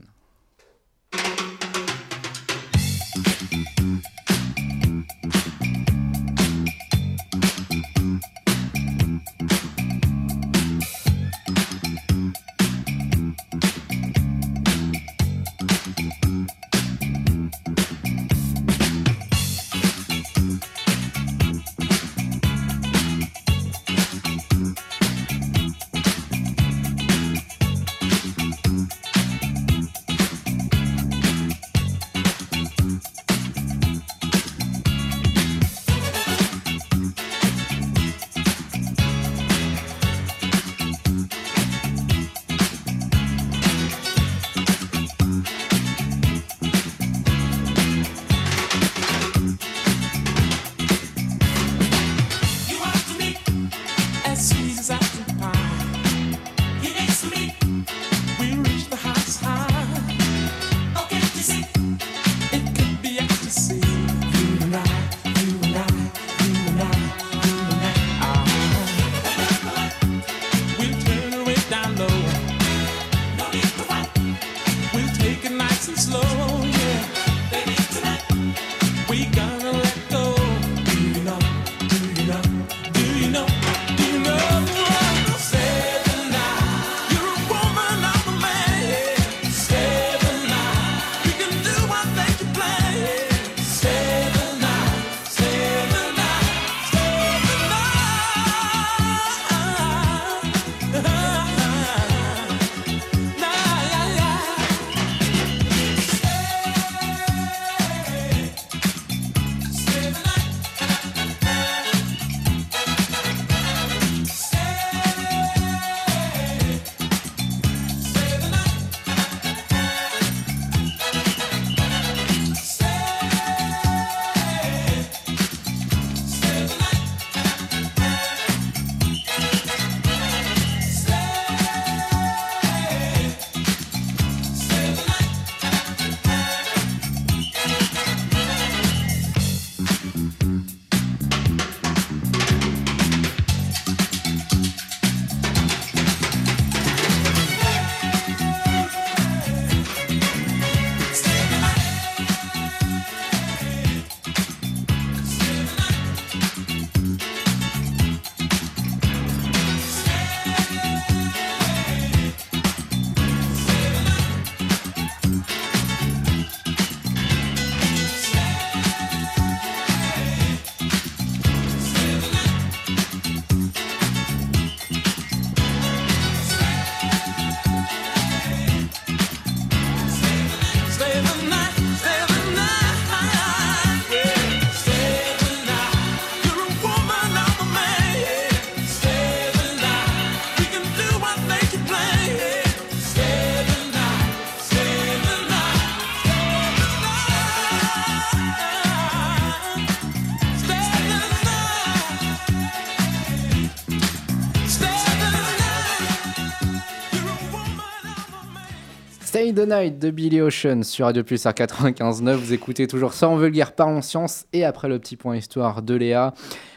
The 209.58 209.68
Night 209.68 209.98
de 209.98 210.12
Billy 210.12 210.40
Ocean 210.40 210.84
sur 210.84 211.06
Radio 211.06 211.24
Pulsar 211.24 211.52
95.9. 211.52 212.36
Vous 212.36 212.54
écoutez 212.54 212.86
toujours 212.86 213.14
ça 213.14 213.28
en 213.28 213.38
vulgaire 213.38 213.74
parlons 213.74 214.04
science. 214.04 214.46
Et 214.54 214.64
après 214.64 214.88
le 214.88 215.00
petit 215.00 215.16
point 215.16 215.36
histoire 215.36 215.82
de 215.82 215.96
Léa, 215.96 216.36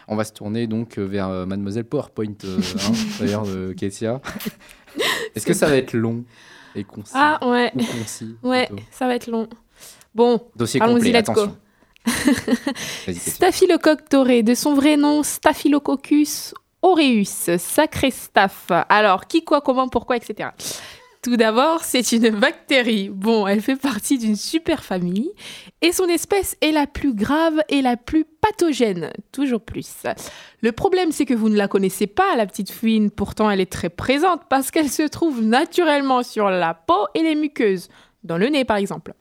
on 0.09 0.17
va 0.17 0.25
se 0.25 0.33
tourner 0.33 0.67
donc 0.67 0.97
euh, 0.97 1.05
vers 1.05 1.29
euh, 1.29 1.45
Mademoiselle 1.45 1.85
PowerPoint, 1.85 2.33
euh, 2.45 2.59
hein, 2.79 2.93
d'ailleurs, 3.21 3.43
de 3.45 3.75
Ketia. 3.75 4.23
Est-ce 5.35 5.45
que 5.45 5.53
ça 5.53 5.67
va 5.67 5.77
être 5.77 5.93
long 5.93 6.25
et 6.75 6.85
concis 6.85 7.13
Ah 7.15 7.39
ouais, 7.47 7.71
ou 7.75 7.79
concis 7.81 8.37
ouais, 8.43 8.67
plutôt 8.67 8.83
ça 8.91 9.07
va 9.07 9.15
être 9.15 9.27
long. 9.27 9.47
Bon, 10.15 10.41
Dossier 10.57 10.81
Allons-y, 10.81 11.13
complet, 11.13 11.21
let's 11.21 11.31
go. 11.31 11.49
Staphylocoque 13.13 14.11
doré, 14.11 14.43
de 14.43 14.55
son 14.55 14.73
vrai 14.73 14.97
nom 14.97 15.23
Staphylococcus 15.23 16.55
aureus, 16.81 17.51
sacré 17.59 18.11
staph. 18.11 18.71
Alors, 18.89 19.27
qui, 19.27 19.45
quoi, 19.45 19.61
comment, 19.61 19.89
pourquoi, 19.89 20.17
etc. 20.17 20.49
Tout 21.23 21.37
d'abord, 21.37 21.85
c'est 21.85 22.13
une 22.13 22.31
bactérie. 22.31 23.11
Bon, 23.11 23.47
elle 23.47 23.61
fait 23.61 23.77
partie 23.77 24.17
d'une 24.17 24.37
superfamille 24.37 25.31
et 25.83 25.93
son 25.93 26.07
espèce 26.07 26.57
est 26.63 26.73
la 26.73 26.87
plus 26.87 27.13
grave 27.13 27.61
et 27.69 27.83
la 27.83 27.99
plus 27.99 28.25
pathogène, 28.25 29.13
toujours 29.31 29.61
plus. 29.61 30.03
Le 30.63 30.73
problème, 30.73 31.13
c'est 31.13 31.27
que 31.27 31.35
vous 31.35 31.51
ne 31.51 31.59
la 31.59 31.69
connaissez 31.69 32.07
pas, 32.07 32.37
la 32.37 32.47
petite 32.47 32.71
fouine. 32.71 33.11
Pourtant, 33.11 33.51
elle 33.51 33.61
est 33.61 33.71
très 33.71 33.91
présente 33.91 34.45
parce 34.49 34.71
qu'elle 34.71 34.89
se 34.89 35.03
trouve 35.03 35.43
naturellement 35.43 36.23
sur 36.23 36.49
la 36.49 36.73
peau 36.73 37.07
et 37.15 37.23
les 37.23 37.35
muqueuses, 37.35 37.91
dans 38.25 38.39
le 38.39 38.49
nez 38.49 38.65
par 38.65 38.79
exemple. 38.79 39.13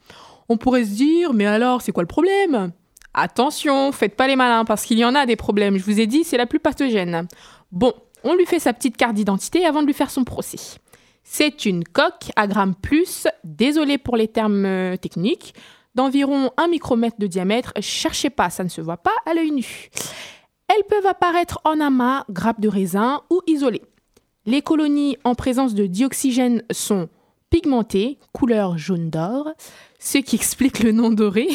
On 0.47 0.55
pourrait 0.55 0.85
se 0.85 0.91
dire, 0.91 1.33
mais 1.33 1.47
alors, 1.47 1.81
c'est 1.81 1.91
quoi 1.91 2.03
le 2.03 2.07
problème? 2.07 2.71
Attention, 3.13 3.91
faites 3.91 4.15
pas 4.15 4.27
les 4.27 4.37
malins 4.37 4.63
parce 4.63 4.85
qu'il 4.85 4.99
y 4.99 5.03
en 5.03 5.15
a 5.15 5.25
des 5.25 5.35
problèmes. 5.35 5.77
Je 5.77 5.83
vous 5.83 5.99
ai 5.99 6.07
dit, 6.07 6.23
c'est 6.23 6.37
la 6.37 6.45
plus 6.45 6.59
pathogène. 6.59 7.27
Bon, 7.73 7.91
on 8.23 8.35
lui 8.35 8.45
fait 8.45 8.59
sa 8.59 8.71
petite 8.71 8.95
carte 8.95 9.15
d'identité 9.15 9.65
avant 9.65 9.81
de 9.81 9.87
lui 9.87 9.93
faire 9.93 10.11
son 10.11 10.23
procès. 10.23 10.79
C'est 11.23 11.65
une 11.65 11.83
coque 11.83 12.31
à 12.35 12.47
gramme 12.47 12.75
plus, 12.75 13.27
désolé 13.43 13.97
pour 13.97 14.17
les 14.17 14.27
termes 14.27 14.65
euh, 14.65 14.97
techniques, 14.97 15.53
d'environ 15.95 16.51
1 16.57 16.67
micromètre 16.67 17.19
de 17.19 17.27
diamètre. 17.27 17.73
Cherchez 17.81 18.29
pas, 18.29 18.49
ça 18.49 18.63
ne 18.63 18.69
se 18.69 18.81
voit 18.81 18.97
pas 18.97 19.15
à 19.25 19.33
l'œil 19.33 19.51
nu. 19.51 19.89
Elles 20.67 20.85
peuvent 20.87 21.05
apparaître 21.05 21.59
en 21.65 21.79
amas, 21.79 22.25
grappes 22.29 22.61
de 22.61 22.69
raisin 22.69 23.21
ou 23.29 23.41
isolées. 23.47 23.81
Les 24.45 24.61
colonies 24.61 25.17
en 25.23 25.35
présence 25.35 25.73
de 25.73 25.85
dioxygène 25.85 26.63
sont 26.71 27.09
pigmentées, 27.49 28.19
couleur 28.33 28.77
jaune 28.77 29.09
d'or, 29.09 29.49
ce 29.99 30.19
qui 30.19 30.35
explique 30.37 30.79
le 30.79 30.91
nom 30.91 31.09
doré. 31.09 31.47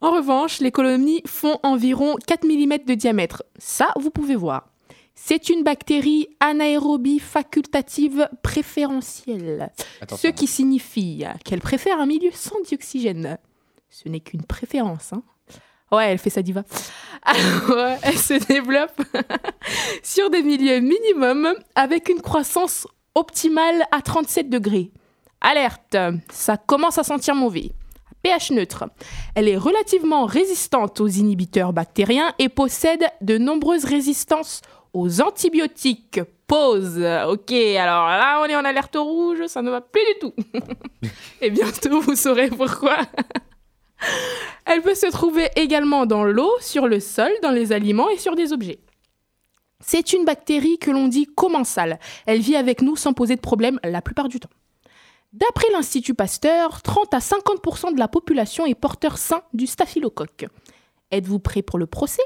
En 0.00 0.12
revanche, 0.12 0.60
les 0.60 0.70
colonies 0.70 1.22
font 1.26 1.58
environ 1.62 2.16
4 2.26 2.44
mm 2.44 2.84
de 2.86 2.94
diamètre. 2.94 3.42
Ça, 3.58 3.88
vous 3.96 4.10
pouvez 4.10 4.36
voir. 4.36 4.68
C'est 5.20 5.50
une 5.50 5.62
bactérie 5.62 6.28
anaérobie 6.40 7.18
facultative 7.18 8.30
préférentielle, 8.42 9.70
Attends, 10.00 10.16
ce 10.16 10.28
qui 10.28 10.46
signifie 10.46 11.24
qu'elle 11.44 11.60
préfère 11.60 12.00
un 12.00 12.06
milieu 12.06 12.30
sans 12.32 12.58
dioxygène. 12.62 13.36
Ce 13.90 14.08
n'est 14.08 14.20
qu'une 14.20 14.44
préférence, 14.44 15.12
hein. 15.12 15.22
Ouais, 15.90 16.06
elle 16.10 16.18
fait 16.18 16.30
sa 16.30 16.42
diva. 16.42 16.62
Alors, 17.22 17.98
elle 18.02 18.16
se 18.16 18.34
développe 18.46 19.02
sur 20.02 20.30
des 20.30 20.42
milieux 20.42 20.80
minimum 20.80 21.48
avec 21.74 22.08
une 22.08 22.22
croissance 22.22 22.86
optimale 23.14 23.84
à 23.90 24.00
37 24.00 24.48
degrés. 24.48 24.92
Alerte, 25.40 25.96
ça 26.30 26.56
commence 26.56 26.96
à 26.96 27.04
sentir 27.04 27.34
mauvais. 27.34 27.72
pH 28.22 28.50
neutre. 28.52 28.84
Elle 29.34 29.48
est 29.48 29.56
relativement 29.56 30.26
résistante 30.26 31.00
aux 31.00 31.08
inhibiteurs 31.08 31.72
bactériens 31.72 32.32
et 32.38 32.48
possède 32.48 33.04
de 33.20 33.36
nombreuses 33.36 33.84
résistances 33.84 34.62
aux 34.92 35.20
antibiotiques. 35.20 36.20
Pause. 36.46 37.04
Ok, 37.28 37.52
alors 37.52 38.06
là, 38.06 38.40
on 38.42 38.46
est 38.46 38.56
en 38.56 38.64
alerte 38.64 38.96
rouge, 38.96 39.46
ça 39.48 39.60
ne 39.60 39.70
va 39.70 39.80
plus 39.80 40.00
du 40.14 40.18
tout. 40.20 40.34
et 41.40 41.50
bientôt, 41.50 42.00
vous 42.00 42.16
saurez 42.16 42.48
pourquoi. 42.48 42.98
Elle 44.64 44.82
peut 44.82 44.94
se 44.94 45.10
trouver 45.10 45.48
également 45.56 46.06
dans 46.06 46.24
l'eau, 46.24 46.52
sur 46.60 46.86
le 46.86 47.00
sol, 47.00 47.30
dans 47.42 47.50
les 47.50 47.72
aliments 47.72 48.08
et 48.08 48.18
sur 48.18 48.34
des 48.34 48.52
objets. 48.52 48.80
C'est 49.80 50.12
une 50.12 50.24
bactérie 50.24 50.78
que 50.78 50.90
l'on 50.90 51.08
dit 51.08 51.26
commensale. 51.26 51.98
Elle 52.26 52.40
vit 52.40 52.56
avec 52.56 52.82
nous 52.82 52.96
sans 52.96 53.12
poser 53.12 53.36
de 53.36 53.40
problème 53.40 53.78
la 53.84 54.02
plupart 54.02 54.28
du 54.28 54.40
temps. 54.40 54.50
D'après 55.32 55.70
l'Institut 55.72 56.14
Pasteur, 56.14 56.82
30 56.82 57.12
à 57.12 57.18
50% 57.18 57.94
de 57.94 57.98
la 57.98 58.08
population 58.08 58.64
est 58.64 58.74
porteur 58.74 59.18
sain 59.18 59.42
du 59.52 59.66
staphylocoque. 59.66 60.46
Êtes-vous 61.10 61.38
prêt 61.38 61.62
pour 61.62 61.78
le 61.78 61.86
procès? 61.86 62.22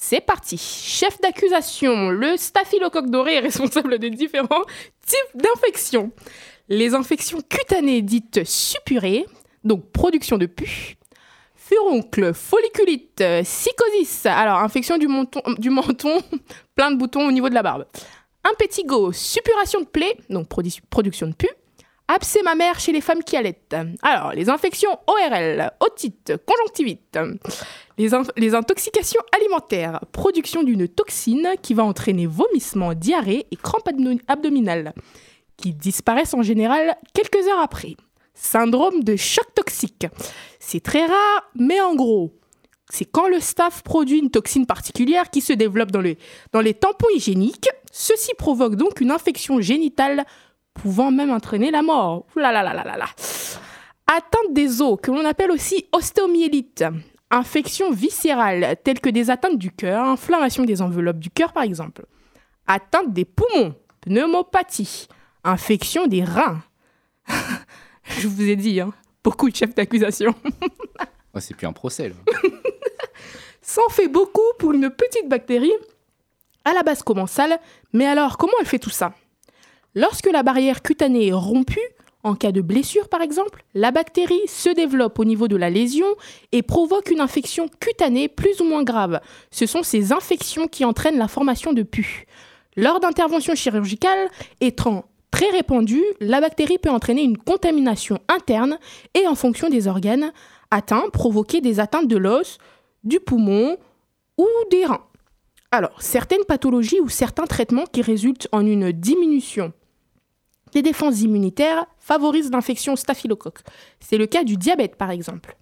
C'est 0.00 0.20
parti. 0.20 0.56
Chef 0.56 1.20
d'accusation, 1.20 2.10
le 2.10 2.36
staphylocoque 2.36 3.10
doré 3.10 3.34
est 3.34 3.40
responsable 3.40 3.98
de 3.98 4.08
différents 4.08 4.62
types 5.04 5.42
d'infections. 5.42 6.12
Les 6.68 6.94
infections 6.94 7.40
cutanées 7.46 8.00
dites 8.02 8.44
suppurées, 8.44 9.26
donc 9.64 9.90
production 9.90 10.38
de 10.38 10.46
pus, 10.46 10.94
furoncle, 11.56 12.32
folliculite, 12.32 13.20
euh, 13.20 13.42
psychosis, 13.42 14.24
alors 14.26 14.60
infection 14.60 14.98
du 14.98 15.08
menton, 15.08 15.42
menton 15.64 16.22
plein 16.76 16.92
de 16.92 16.96
boutons 16.96 17.26
au 17.26 17.32
niveau 17.32 17.48
de 17.48 17.54
la 17.54 17.62
barbe, 17.64 17.84
impétigo, 18.44 19.12
suppuration 19.12 19.80
de 19.80 19.86
plaie, 19.86 20.16
donc 20.30 20.48
produ- 20.48 20.80
production 20.88 21.26
de 21.26 21.34
pus, 21.34 21.50
abcès 22.08 22.42
mammaire 22.42 22.80
chez 22.80 22.92
les 22.92 23.00
femmes 23.00 23.22
qui 23.22 23.36
allaitent. 23.36 23.76
Alors, 24.02 24.32
les 24.32 24.48
infections 24.48 24.98
ORL, 25.06 25.70
otite, 25.80 26.32
conjonctivite, 26.46 27.18
les, 27.98 28.14
in- 28.14 28.22
les 28.36 28.54
intoxications 28.54 29.20
alimentaires, 29.38 30.00
production 30.12 30.62
d'une 30.62 30.88
toxine 30.88 31.50
qui 31.62 31.74
va 31.74 31.84
entraîner 31.84 32.26
vomissements, 32.26 32.94
diarrhée 32.94 33.46
et 33.50 33.56
crampes 33.56 33.88
abdo- 33.88 34.20
abdominales, 34.26 34.92
qui 35.56 35.72
disparaissent 35.74 36.34
en 36.34 36.42
général 36.42 36.96
quelques 37.14 37.46
heures 37.46 37.60
après. 37.60 37.96
Syndrome 38.34 39.02
de 39.02 39.16
choc 39.16 39.46
toxique. 39.54 40.06
C'est 40.60 40.82
très 40.82 41.04
rare, 41.06 41.50
mais 41.56 41.80
en 41.80 41.94
gros, 41.96 42.32
c'est 42.88 43.04
quand 43.04 43.28
le 43.28 43.40
staph 43.40 43.82
produit 43.82 44.18
une 44.20 44.30
toxine 44.30 44.64
particulière 44.64 45.28
qui 45.30 45.40
se 45.40 45.52
développe 45.52 45.90
dans 45.90 46.60
les 46.60 46.74
tampons 46.74 47.08
hygiéniques. 47.14 47.68
Ceci 47.90 48.32
provoque 48.38 48.76
donc 48.76 49.00
une 49.00 49.10
infection 49.10 49.60
génitale 49.60 50.24
pouvant 50.78 51.10
même 51.10 51.30
entraîner 51.30 51.70
la 51.70 51.82
mort. 51.82 52.24
Ouh 52.34 52.38
là 52.38 52.52
là 52.52 52.62
là 52.62 52.72
là 52.72 52.84
là 52.84 52.96
là. 52.96 53.06
Atteinte 54.06 54.52
des 54.52 54.80
os, 54.80 54.98
que 55.02 55.10
l'on 55.10 55.24
appelle 55.24 55.50
aussi 55.50 55.86
ostéomyélite. 55.92 56.84
Infection 57.30 57.92
viscérale, 57.92 58.76
telles 58.82 59.00
que 59.00 59.10
des 59.10 59.30
atteintes 59.30 59.58
du 59.58 59.70
cœur, 59.70 60.04
inflammation 60.04 60.64
des 60.64 60.80
enveloppes 60.80 61.18
du 61.18 61.28
cœur 61.28 61.52
par 61.52 61.62
exemple. 61.62 62.06
Atteinte 62.66 63.12
des 63.12 63.26
poumons, 63.26 63.74
pneumopathie. 64.00 65.08
Infection 65.44 66.06
des 66.06 66.24
reins. 66.24 66.62
Je 68.18 68.26
vous 68.26 68.42
ai 68.42 68.56
dit, 68.56 68.80
hein, 68.80 68.92
beaucoup 69.22 69.50
de 69.50 69.56
chefs 69.56 69.74
d'accusation. 69.74 70.34
C'est 71.40 71.54
plus 71.54 71.66
un 71.66 71.72
procès, 71.72 72.08
là. 72.08 72.14
Ça 73.62 73.82
en 73.86 73.90
fait 73.90 74.08
beaucoup 74.08 74.40
pour 74.58 74.72
une 74.72 74.88
petite 74.88 75.28
bactérie 75.28 75.72
à 76.64 76.72
la 76.72 76.82
base 76.82 77.02
commensale, 77.02 77.60
mais 77.92 78.06
alors 78.06 78.38
comment 78.38 78.54
elle 78.60 78.66
fait 78.66 78.78
tout 78.78 78.90
ça? 78.90 79.12
Lorsque 79.94 80.30
la 80.30 80.42
barrière 80.42 80.82
cutanée 80.82 81.28
est 81.28 81.32
rompue, 81.32 81.80
en 82.22 82.34
cas 82.34 82.52
de 82.52 82.60
blessure 82.60 83.08
par 83.08 83.22
exemple, 83.22 83.64
la 83.74 83.90
bactérie 83.90 84.46
se 84.46 84.68
développe 84.68 85.18
au 85.18 85.24
niveau 85.24 85.48
de 85.48 85.56
la 85.56 85.70
lésion 85.70 86.06
et 86.52 86.62
provoque 86.62 87.10
une 87.10 87.20
infection 87.20 87.68
cutanée 87.80 88.28
plus 88.28 88.60
ou 88.60 88.64
moins 88.64 88.82
grave. 88.82 89.20
Ce 89.50 89.66
sont 89.66 89.82
ces 89.82 90.12
infections 90.12 90.68
qui 90.68 90.84
entraînent 90.84 91.18
la 91.18 91.28
formation 91.28 91.72
de 91.72 91.82
pus. 91.82 92.26
Lors 92.76 93.00
d'interventions 93.00 93.54
chirurgicales 93.54 94.28
étant 94.60 95.06
très 95.30 95.48
répandues, 95.50 96.04
la 96.20 96.40
bactérie 96.40 96.78
peut 96.78 96.90
entraîner 96.90 97.22
une 97.22 97.38
contamination 97.38 98.18
interne 98.28 98.78
et 99.14 99.26
en 99.26 99.34
fonction 99.34 99.68
des 99.68 99.88
organes 99.88 100.32
atteints, 100.70 101.08
provoquer 101.12 101.60
des 101.60 101.80
atteintes 101.80 102.08
de 102.08 102.16
l'os, 102.16 102.58
du 103.04 103.20
poumon 103.20 103.76
ou 104.36 104.46
des 104.70 104.84
reins. 104.84 105.04
Alors, 105.70 106.00
certaines 106.00 106.44
pathologies 106.46 107.00
ou 107.00 107.08
certains 107.08 107.46
traitements 107.46 107.84
qui 107.84 108.02
résultent 108.02 108.48
en 108.52 108.66
une 108.66 108.90
diminution 108.90 109.72
des 110.78 110.82
défenses 110.82 111.22
immunitaires 111.22 111.86
favorisent 111.98 112.52
l'infection 112.52 112.94
staphylocoque. 112.94 113.62
C'est 113.98 114.16
le 114.16 114.26
cas 114.26 114.44
du 114.44 114.56
diabète 114.56 114.94
par 114.94 115.10
exemple. 115.10 115.56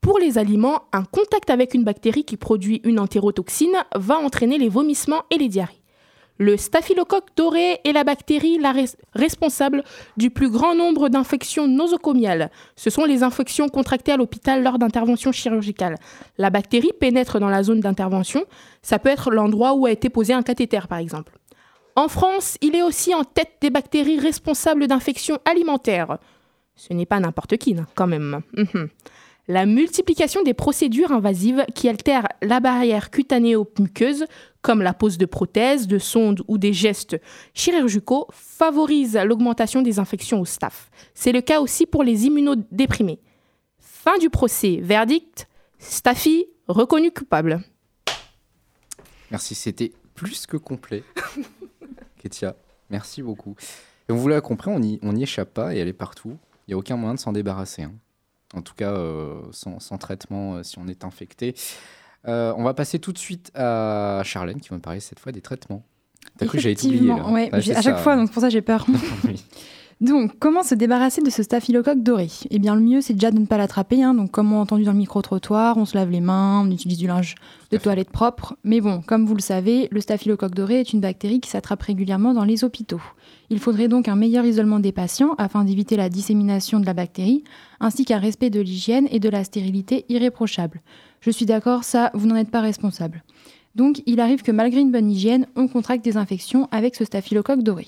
Pour 0.00 0.18
les 0.18 0.38
aliments, 0.38 0.84
un 0.94 1.04
contact 1.04 1.50
avec 1.50 1.74
une 1.74 1.84
bactérie 1.84 2.24
qui 2.24 2.38
produit 2.38 2.80
une 2.84 2.98
entérotoxine 2.98 3.76
va 3.94 4.16
entraîner 4.16 4.56
les 4.56 4.70
vomissements 4.70 5.24
et 5.30 5.36
les 5.36 5.48
diarrhées. 5.48 5.82
Le 6.38 6.56
staphylocoque 6.56 7.28
doré 7.36 7.80
est 7.84 7.92
la 7.92 8.04
bactérie 8.04 8.58
responsable 9.14 9.84
du 10.16 10.30
plus 10.30 10.48
grand 10.48 10.74
nombre 10.74 11.10
d'infections 11.10 11.68
nosocomiales. 11.68 12.50
Ce 12.74 12.88
sont 12.88 13.04
les 13.04 13.22
infections 13.22 13.68
contractées 13.68 14.12
à 14.12 14.16
l'hôpital 14.16 14.62
lors 14.62 14.78
d'interventions 14.78 15.32
chirurgicales. 15.32 15.96
La 16.38 16.48
bactérie 16.48 16.92
pénètre 16.98 17.38
dans 17.38 17.50
la 17.50 17.62
zone 17.62 17.80
d'intervention. 17.80 18.44
Ça 18.80 18.98
peut 18.98 19.10
être 19.10 19.30
l'endroit 19.30 19.74
où 19.74 19.84
a 19.84 19.90
été 19.90 20.08
posé 20.08 20.32
un 20.32 20.42
cathéter, 20.42 20.80
par 20.88 20.98
exemple. 20.98 21.32
En 21.96 22.08
France, 22.08 22.58
il 22.60 22.76
est 22.76 22.82
aussi 22.82 23.14
en 23.14 23.24
tête 23.24 23.54
des 23.62 23.70
bactéries 23.70 24.20
responsables 24.20 24.86
d'infections 24.86 25.38
alimentaires. 25.46 26.18
Ce 26.74 26.92
n'est 26.92 27.06
pas 27.06 27.20
n'importe 27.20 27.56
qui, 27.56 27.74
hein, 27.74 27.86
quand 27.94 28.06
même. 28.06 28.42
Mhm. 28.54 28.90
La 29.48 29.64
multiplication 29.64 30.42
des 30.42 30.52
procédures 30.54 31.12
invasives 31.12 31.64
qui 31.74 31.88
altèrent 31.88 32.26
la 32.42 32.60
barrière 32.60 33.10
cutanéo-muqueuse, 33.10 34.26
comme 34.60 34.82
la 34.82 34.92
pose 34.92 35.16
de 35.16 35.24
prothèses, 35.24 35.86
de 35.86 35.98
sondes 35.98 36.42
ou 36.48 36.58
des 36.58 36.74
gestes 36.74 37.16
chirurgicaux, 37.54 38.26
favorise 38.30 39.16
l'augmentation 39.24 39.80
des 39.80 39.98
infections 39.98 40.40
au 40.40 40.44
staph. 40.44 40.90
C'est 41.14 41.32
le 41.32 41.40
cas 41.40 41.60
aussi 41.60 41.86
pour 41.86 42.02
les 42.02 42.26
immunodéprimés. 42.26 43.20
Fin 43.78 44.18
du 44.18 44.28
procès. 44.28 44.80
Verdict 44.82 45.48
Staffy 45.78 46.46
reconnu 46.68 47.10
coupable. 47.10 47.62
Merci, 49.30 49.54
c'était 49.54 49.92
plus 50.14 50.46
que 50.46 50.56
complet. 50.56 51.04
Ketia, 52.28 52.56
merci 52.90 53.22
beaucoup. 53.22 53.54
Et 54.08 54.12
on 54.12 54.16
vous 54.16 54.28
l'a 54.28 54.40
compris, 54.40 54.70
on 54.70 54.78
n'y 54.80 54.98
on 55.02 55.12
n'y 55.12 55.22
échappe 55.22 55.52
pas 55.54 55.74
et 55.74 55.78
elle 55.78 55.88
est 55.88 55.92
partout. 55.92 56.36
Il 56.66 56.70
n'y 56.70 56.74
a 56.74 56.78
aucun 56.78 56.96
moyen 56.96 57.14
de 57.14 57.20
s'en 57.20 57.32
débarrasser. 57.32 57.82
hein. 57.82 57.92
En 58.54 58.62
tout 58.62 58.74
cas, 58.74 58.92
euh, 58.92 59.40
sans, 59.52 59.80
sans 59.80 59.98
traitement, 59.98 60.56
euh, 60.56 60.62
si 60.62 60.78
on 60.78 60.86
est 60.88 61.04
infecté. 61.04 61.54
Euh, 62.28 62.52
on 62.56 62.64
va 62.64 62.74
passer 62.74 62.98
tout 62.98 63.12
de 63.12 63.18
suite 63.18 63.50
à 63.54 64.22
Charlène 64.24 64.60
qui 64.60 64.68
va 64.70 64.76
me 64.76 64.80
parler 64.80 65.00
cette 65.00 65.20
fois 65.20 65.30
des 65.32 65.40
traitements. 65.42 65.84
T'as 66.38 66.46
cru 66.46 66.58
que 66.58 66.62
j'allais 66.62 66.74
t'oublier 66.74 67.12
ouais, 67.12 67.48
à 67.52 67.60
chaque 67.60 67.82
ça. 67.82 67.96
fois, 67.96 68.16
donc 68.16 68.30
pour 68.32 68.40
ça 68.42 68.48
j'ai 68.50 68.62
peur. 68.62 68.86
Oui. 69.24 69.44
Donc, 70.02 70.38
comment 70.38 70.62
se 70.62 70.74
débarrasser 70.74 71.22
de 71.22 71.30
ce 71.30 71.42
staphylocoque 71.42 72.02
doré? 72.02 72.28
Eh 72.50 72.58
bien, 72.58 72.74
le 72.74 72.82
mieux, 72.82 73.00
c'est 73.00 73.14
déjà 73.14 73.30
de 73.30 73.38
ne 73.38 73.46
pas 73.46 73.56
l'attraper. 73.56 74.02
hein. 74.02 74.12
Donc, 74.12 74.30
comme 74.30 74.52
on 74.52 74.58
a 74.58 74.60
entendu 74.60 74.84
dans 74.84 74.92
le 74.92 74.98
micro-trottoir, 74.98 75.78
on 75.78 75.86
se 75.86 75.96
lave 75.96 76.10
les 76.10 76.20
mains, 76.20 76.60
on 76.66 76.70
utilise 76.70 76.98
du 76.98 77.06
linge 77.06 77.34
de 77.70 77.78
toilette 77.78 78.10
propre. 78.10 78.56
Mais 78.62 78.82
bon, 78.82 79.00
comme 79.00 79.24
vous 79.24 79.34
le 79.34 79.40
savez, 79.40 79.88
le 79.90 80.02
staphylocoque 80.02 80.54
doré 80.54 80.80
est 80.80 80.92
une 80.92 81.00
bactérie 81.00 81.40
qui 81.40 81.48
s'attrape 81.48 81.80
régulièrement 81.80 82.34
dans 82.34 82.44
les 82.44 82.62
hôpitaux. 82.62 83.00
Il 83.48 83.58
faudrait 83.58 83.88
donc 83.88 84.06
un 84.06 84.16
meilleur 84.16 84.44
isolement 84.44 84.80
des 84.80 84.92
patients 84.92 85.34
afin 85.38 85.64
d'éviter 85.64 85.96
la 85.96 86.10
dissémination 86.10 86.78
de 86.78 86.84
la 86.84 86.92
bactérie, 86.92 87.42
ainsi 87.80 88.04
qu'un 88.04 88.18
respect 88.18 88.50
de 88.50 88.60
l'hygiène 88.60 89.08
et 89.10 89.18
de 89.18 89.30
la 89.30 89.44
stérilité 89.44 90.04
irréprochable. 90.10 90.82
Je 91.22 91.30
suis 91.30 91.46
d'accord, 91.46 91.84
ça, 91.84 92.10
vous 92.12 92.26
n'en 92.26 92.36
êtes 92.36 92.50
pas 92.50 92.60
responsable. 92.60 93.24
Donc, 93.74 94.02
il 94.04 94.20
arrive 94.20 94.42
que 94.42 94.52
malgré 94.52 94.80
une 94.80 94.92
bonne 94.92 95.10
hygiène, 95.10 95.46
on 95.56 95.68
contracte 95.68 96.04
des 96.04 96.18
infections 96.18 96.68
avec 96.70 96.96
ce 96.96 97.04
staphylocoque 97.06 97.62
doré. 97.62 97.86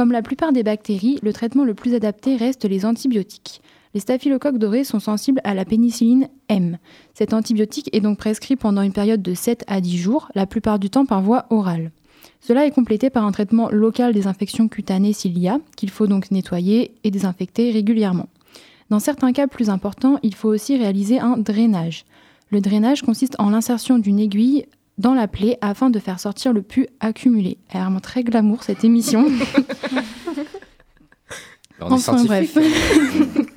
Comme 0.00 0.12
la 0.12 0.22
plupart 0.22 0.54
des 0.54 0.62
bactéries, 0.62 1.18
le 1.22 1.30
traitement 1.34 1.62
le 1.62 1.74
plus 1.74 1.92
adapté 1.92 2.36
reste 2.36 2.64
les 2.64 2.86
antibiotiques. 2.86 3.60
Les 3.92 4.00
staphylocoques 4.00 4.56
dorés 4.56 4.82
sont 4.82 4.98
sensibles 4.98 5.42
à 5.44 5.52
la 5.52 5.66
pénicilline 5.66 6.28
M. 6.48 6.78
Cet 7.12 7.34
antibiotique 7.34 7.90
est 7.94 8.00
donc 8.00 8.16
prescrit 8.16 8.56
pendant 8.56 8.80
une 8.80 8.94
période 8.94 9.20
de 9.20 9.34
7 9.34 9.62
à 9.66 9.82
10 9.82 9.98
jours, 9.98 10.30
la 10.34 10.46
plupart 10.46 10.78
du 10.78 10.88
temps 10.88 11.04
par 11.04 11.20
voie 11.20 11.44
orale. 11.50 11.90
Cela 12.40 12.64
est 12.64 12.70
complété 12.70 13.10
par 13.10 13.26
un 13.26 13.30
traitement 13.30 13.68
local 13.68 14.14
des 14.14 14.26
infections 14.26 14.68
cutanées 14.68 15.12
s'il 15.12 15.38
y 15.38 15.48
a, 15.48 15.60
qu'il 15.76 15.90
faut 15.90 16.06
donc 16.06 16.30
nettoyer 16.30 16.94
et 17.04 17.10
désinfecter 17.10 17.70
régulièrement. 17.70 18.30
Dans 18.88 19.00
certains 19.00 19.32
cas 19.34 19.48
plus 19.48 19.68
importants, 19.68 20.18
il 20.22 20.34
faut 20.34 20.48
aussi 20.48 20.78
réaliser 20.78 21.20
un 21.20 21.36
drainage. 21.36 22.06
Le 22.48 22.62
drainage 22.62 23.02
consiste 23.02 23.36
en 23.38 23.50
l'insertion 23.50 23.98
d'une 23.98 24.18
aiguille 24.18 24.64
dans 25.00 25.14
la 25.14 25.26
plaie 25.26 25.58
afin 25.60 25.90
de 25.90 25.98
faire 25.98 26.20
sortir 26.20 26.52
le 26.52 26.62
pus 26.62 26.86
accumulé. 27.00 27.58
Elle 27.70 27.80
est 27.80 27.82
vraiment 27.82 28.00
très 28.00 28.22
glamour 28.22 28.62
cette 28.62 28.84
émission. 28.84 29.26
On 31.80 31.88
est 31.88 31.92
Enfin, 31.94 32.18
scientifique. 32.18 32.58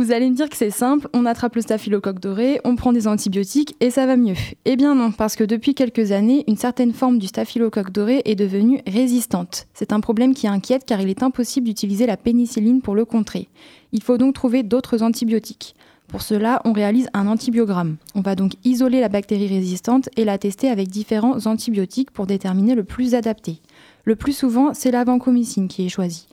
Vous 0.00 0.12
allez 0.12 0.30
me 0.30 0.34
dire 0.36 0.48
que 0.48 0.56
c'est 0.56 0.70
simple, 0.70 1.08
on 1.12 1.26
attrape 1.26 1.56
le 1.56 1.60
staphylocoque 1.60 2.20
doré, 2.20 2.60
on 2.62 2.76
prend 2.76 2.92
des 2.92 3.08
antibiotiques 3.08 3.74
et 3.80 3.90
ça 3.90 4.06
va 4.06 4.16
mieux. 4.16 4.36
Eh 4.64 4.76
bien 4.76 4.94
non, 4.94 5.10
parce 5.10 5.34
que 5.34 5.42
depuis 5.42 5.74
quelques 5.74 6.12
années, 6.12 6.44
une 6.46 6.56
certaine 6.56 6.92
forme 6.92 7.18
du 7.18 7.26
staphylocoque 7.26 7.90
doré 7.90 8.22
est 8.24 8.36
devenue 8.36 8.80
résistante. 8.86 9.66
C'est 9.74 9.92
un 9.92 9.98
problème 9.98 10.34
qui 10.34 10.46
inquiète 10.46 10.84
car 10.86 11.00
il 11.00 11.08
est 11.08 11.24
impossible 11.24 11.66
d'utiliser 11.66 12.06
la 12.06 12.16
pénicilline 12.16 12.80
pour 12.80 12.94
le 12.94 13.04
contrer. 13.04 13.48
Il 13.90 14.00
faut 14.00 14.18
donc 14.18 14.36
trouver 14.36 14.62
d'autres 14.62 15.02
antibiotiques. 15.02 15.74
Pour 16.08 16.22
cela, 16.22 16.62
on 16.64 16.72
réalise 16.72 17.10
un 17.12 17.26
antibiogramme. 17.26 17.96
On 18.14 18.22
va 18.22 18.34
donc 18.34 18.52
isoler 18.64 19.00
la 19.00 19.10
bactérie 19.10 19.46
résistante 19.46 20.08
et 20.16 20.24
la 20.24 20.38
tester 20.38 20.70
avec 20.70 20.88
différents 20.88 21.46
antibiotiques 21.46 22.10
pour 22.10 22.26
déterminer 22.26 22.74
le 22.74 22.82
plus 22.82 23.14
adapté. 23.14 23.60
Le 24.04 24.16
plus 24.16 24.32
souvent, 24.32 24.72
c'est 24.72 24.90
la 24.90 25.04
vancomycine 25.04 25.68
qui 25.68 25.84
est 25.84 25.90
choisie. 25.90 26.26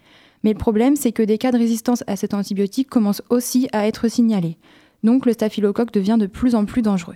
Mais 0.45 0.53
le 0.53 0.57
problème, 0.57 0.95
c'est 0.95 1.11
que 1.11 1.23
des 1.23 1.37
cas 1.37 1.51
de 1.51 1.57
résistance 1.57 2.05
à 2.07 2.15
cet 2.15 2.33
antibiotique 2.33 2.89
commencent 2.89 3.23
aussi 3.29 3.67
à 3.73 3.85
être 3.85 4.07
signalés. 4.07 4.57
Donc 5.03 5.25
le 5.25 5.33
staphylocoque 5.33 5.91
devient 5.91 6.17
de 6.17 6.27
plus 6.27 6.55
en 6.55 6.63
plus 6.63 6.81
dangereux. 6.81 7.15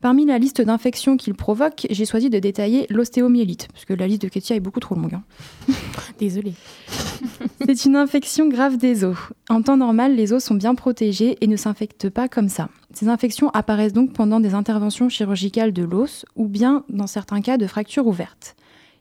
Parmi 0.00 0.24
la 0.24 0.38
liste 0.38 0.60
d'infections 0.62 1.16
qu'il 1.16 1.34
provoque, 1.34 1.84
j'ai 1.90 2.04
choisi 2.04 2.30
de 2.30 2.38
détailler 2.38 2.86
l'ostéomyélite, 2.88 3.66
parce 3.72 3.84
que 3.84 3.94
la 3.94 4.06
liste 4.06 4.22
de 4.22 4.28
Ketia 4.28 4.54
est 4.54 4.60
beaucoup 4.60 4.78
trop 4.78 4.94
longue. 4.94 5.14
hein. 5.14 5.24
Désolée. 6.20 6.54
C'est 7.66 7.84
une 7.84 7.96
infection 7.96 8.48
grave 8.48 8.76
des 8.76 9.02
os. 9.02 9.16
En 9.48 9.60
temps 9.60 9.76
normal, 9.76 10.14
les 10.14 10.32
os 10.32 10.44
sont 10.44 10.54
bien 10.54 10.76
protégés 10.76 11.36
et 11.40 11.48
ne 11.48 11.56
s'infectent 11.56 12.10
pas 12.10 12.28
comme 12.28 12.48
ça. 12.48 12.68
Ces 12.94 13.08
infections 13.08 13.50
apparaissent 13.50 13.92
donc 13.92 14.12
pendant 14.12 14.38
des 14.38 14.54
interventions 14.54 15.08
chirurgicales 15.08 15.72
de 15.72 15.82
l'os 15.82 16.24
ou 16.36 16.46
bien, 16.46 16.84
dans 16.88 17.08
certains 17.08 17.40
cas, 17.40 17.56
de 17.56 17.66
fractures 17.66 18.06
ouvertes. 18.06 18.54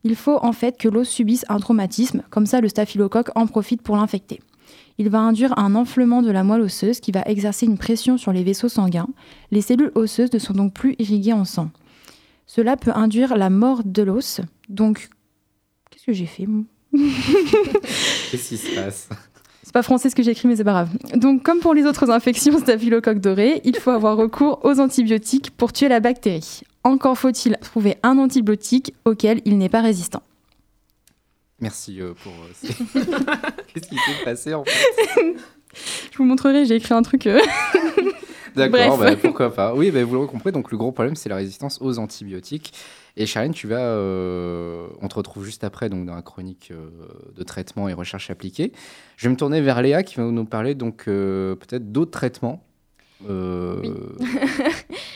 Il 0.04 0.16
faut 0.16 0.40
en 0.42 0.52
fait 0.52 0.80
que 0.80 0.90
l'os 0.90 1.08
subisse 1.08 1.46
un 1.48 1.60
traumatisme, 1.60 2.24
comme 2.32 2.48
ça 2.48 2.60
le 2.60 2.70
staphylocoque 2.70 3.30
en 3.36 3.46
profite 3.46 3.84
pour 3.84 3.98
l'infecter. 3.98 4.40
Il 5.00 5.10
va 5.10 5.20
induire 5.20 5.58
un 5.60 5.76
enflement 5.76 6.22
de 6.22 6.32
la 6.32 6.44
moelle 6.44 6.62
osseuse 6.62 7.00
qui 7.00 7.12
va 7.12 7.22
exercer 7.28 7.66
une 7.66 7.78
pression 7.78 8.18
sur 8.18 8.34
les 8.34 8.44
vaisseaux 8.44 8.70
sanguins. 8.70 9.08
Les 9.52 9.62
cellules 9.62 9.92
osseuses 9.94 10.34
ne 10.34 10.40
sont 10.40 10.54
donc 10.54 10.74
plus 10.74 10.96
irriguées 10.98 11.34
en 11.34 11.46
sang. 11.46 11.70
Cela 12.48 12.78
peut 12.78 12.92
induire 12.96 13.38
la 13.38 13.50
mort 13.50 13.82
de 13.84 14.02
l'os. 14.02 14.42
Donc, 14.70 15.10
qu'est-ce 15.90 16.06
que 16.06 16.14
j'ai 16.14 16.26
fait 16.26 16.48
Qu'est-ce 16.94 18.50
qui 18.50 18.58
se 18.58 18.74
passe? 18.74 19.10
C'est 19.62 19.74
pas 19.74 19.84
français 19.84 20.10
ce 20.10 20.16
que 20.16 20.24
j'ai 20.24 20.32
écrit, 20.32 20.48
mais 20.48 20.56
c'est 20.56 20.64
pas 20.64 20.72
grave. 20.72 20.90
Donc, 21.16 21.44
comme 21.44 21.60
pour 21.60 21.74
les 21.74 21.86
autres 21.86 22.10
infections 22.10 22.58
staphylocoque 22.58 23.20
doré, 23.20 23.62
il 23.66 23.76
faut 23.76 23.92
avoir 23.92 24.16
recours 24.16 24.62
aux 24.64 24.80
antibiotiques 24.80 25.52
pour 25.52 25.74
tuer 25.74 25.90
la 25.90 26.00
bactérie. 26.00 26.62
Encore 26.86 27.18
faut-il 27.18 27.58
trouver 27.58 27.98
un 28.02 28.18
antibiotique 28.18 28.94
auquel 29.04 29.42
il 29.44 29.58
n'est 29.58 29.68
pas 29.68 29.82
résistant. 29.82 30.24
Merci 31.60 32.02
euh, 32.02 32.14
pour. 32.22 32.34
euh, 32.34 32.70
Qu'est-ce 33.74 33.88
qui 33.88 33.96
s'est 33.96 34.24
passé 34.24 34.54
en 34.54 34.64
fait 34.64 34.72
Je 36.12 36.18
vous 36.18 36.26
montrerai, 36.26 36.66
j'ai 36.66 36.76
écrit 36.76 36.94
un 36.94 37.02
truc. 37.02 37.28
euh, 37.28 37.40
D'accord, 38.56 38.98
bah, 38.98 39.16
pourquoi 39.16 39.54
pas. 39.54 39.76
Oui, 39.76 39.92
bah, 39.92 40.04
vous 40.04 40.16
l'aurez 40.16 40.28
compris, 40.28 40.52
donc 40.52 40.72
le 40.72 40.78
gros 40.78 40.92
problème, 40.92 41.16
c'est 41.16 41.30
la 41.30 41.36
résistance 41.36 41.80
aux 41.82 42.00
antibiotiques. 42.00 42.74
Et 43.16 43.28
Charlène, 43.28 43.54
tu 43.54 43.68
vas, 43.68 43.96
on 45.02 45.08
te 45.08 45.16
retrouve 45.16 45.46
juste 45.46 45.64
après 45.64 45.90
donc 45.90 46.06
dans 46.06 46.16
la 46.16 46.22
chronique 46.24 46.72
de 47.36 47.44
traitement 47.44 47.90
et 47.90 47.94
recherche 47.94 48.30
appliquée. 48.32 48.72
Je 49.16 49.28
vais 49.28 49.32
me 49.32 49.38
tourner 49.38 49.62
vers 49.62 49.82
Léa 49.82 50.02
qui 50.04 50.16
va 50.16 50.24
nous 50.24 50.46
parler 50.46 50.74
donc 50.76 51.06
peut-être 51.06 51.92
d'autres 51.92 52.12
traitements 52.12 52.64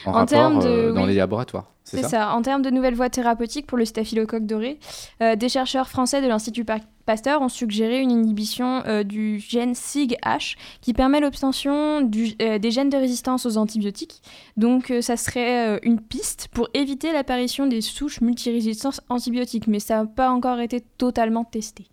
en, 0.05 0.09
En 0.09 0.13
rapport 0.13 0.25
termes 0.27 0.59
de- 0.59 0.67
euh, 0.67 0.93
dans 0.93 1.01
oui. 1.03 1.09
les 1.09 1.15
laboratoires. 1.15 1.67
C'est 1.83 2.03
ça, 2.03 2.09
ça. 2.09 2.33
En 2.35 2.41
termes 2.41 2.61
de 2.61 2.69
nouvelles 2.69 2.93
voies 2.95 3.09
thérapeutiques 3.09 3.65
pour 3.67 3.77
le 3.77 3.85
staphylocoque 3.85 4.45
doré, 4.45 4.79
euh, 5.21 5.35
des 5.35 5.49
chercheurs 5.49 5.89
français 5.89 6.21
de 6.21 6.27
l'Institut 6.27 6.63
Pa- 6.63 6.77
Pasteur 7.05 7.41
ont 7.41 7.49
suggéré 7.49 7.99
une 7.99 8.11
inhibition 8.11 8.83
euh, 8.85 9.03
du 9.03 9.39
gène 9.39 9.73
SIG-H 9.75 10.55
qui 10.81 10.93
permet 10.93 11.19
l'obtention 11.19 12.07
euh, 12.41 12.59
des 12.59 12.71
gènes 12.71 12.89
de 12.91 12.97
résistance 12.97 13.45
aux 13.45 13.57
antibiotiques. 13.57 14.21
Donc, 14.55 14.91
euh, 14.91 15.01
ça 15.01 15.17
serait 15.17 15.67
euh, 15.67 15.79
une 15.83 15.99
piste 15.99 16.47
pour 16.53 16.69
éviter 16.75 17.11
l'apparition 17.11 17.65
des 17.67 17.81
souches 17.81 18.21
multirésistances 18.21 19.01
antibiotiques, 19.09 19.67
mais 19.67 19.79
ça 19.79 19.97
n'a 19.97 20.05
pas 20.05 20.29
encore 20.29 20.59
été 20.59 20.81
totalement 20.97 21.43
testé. 21.43 21.87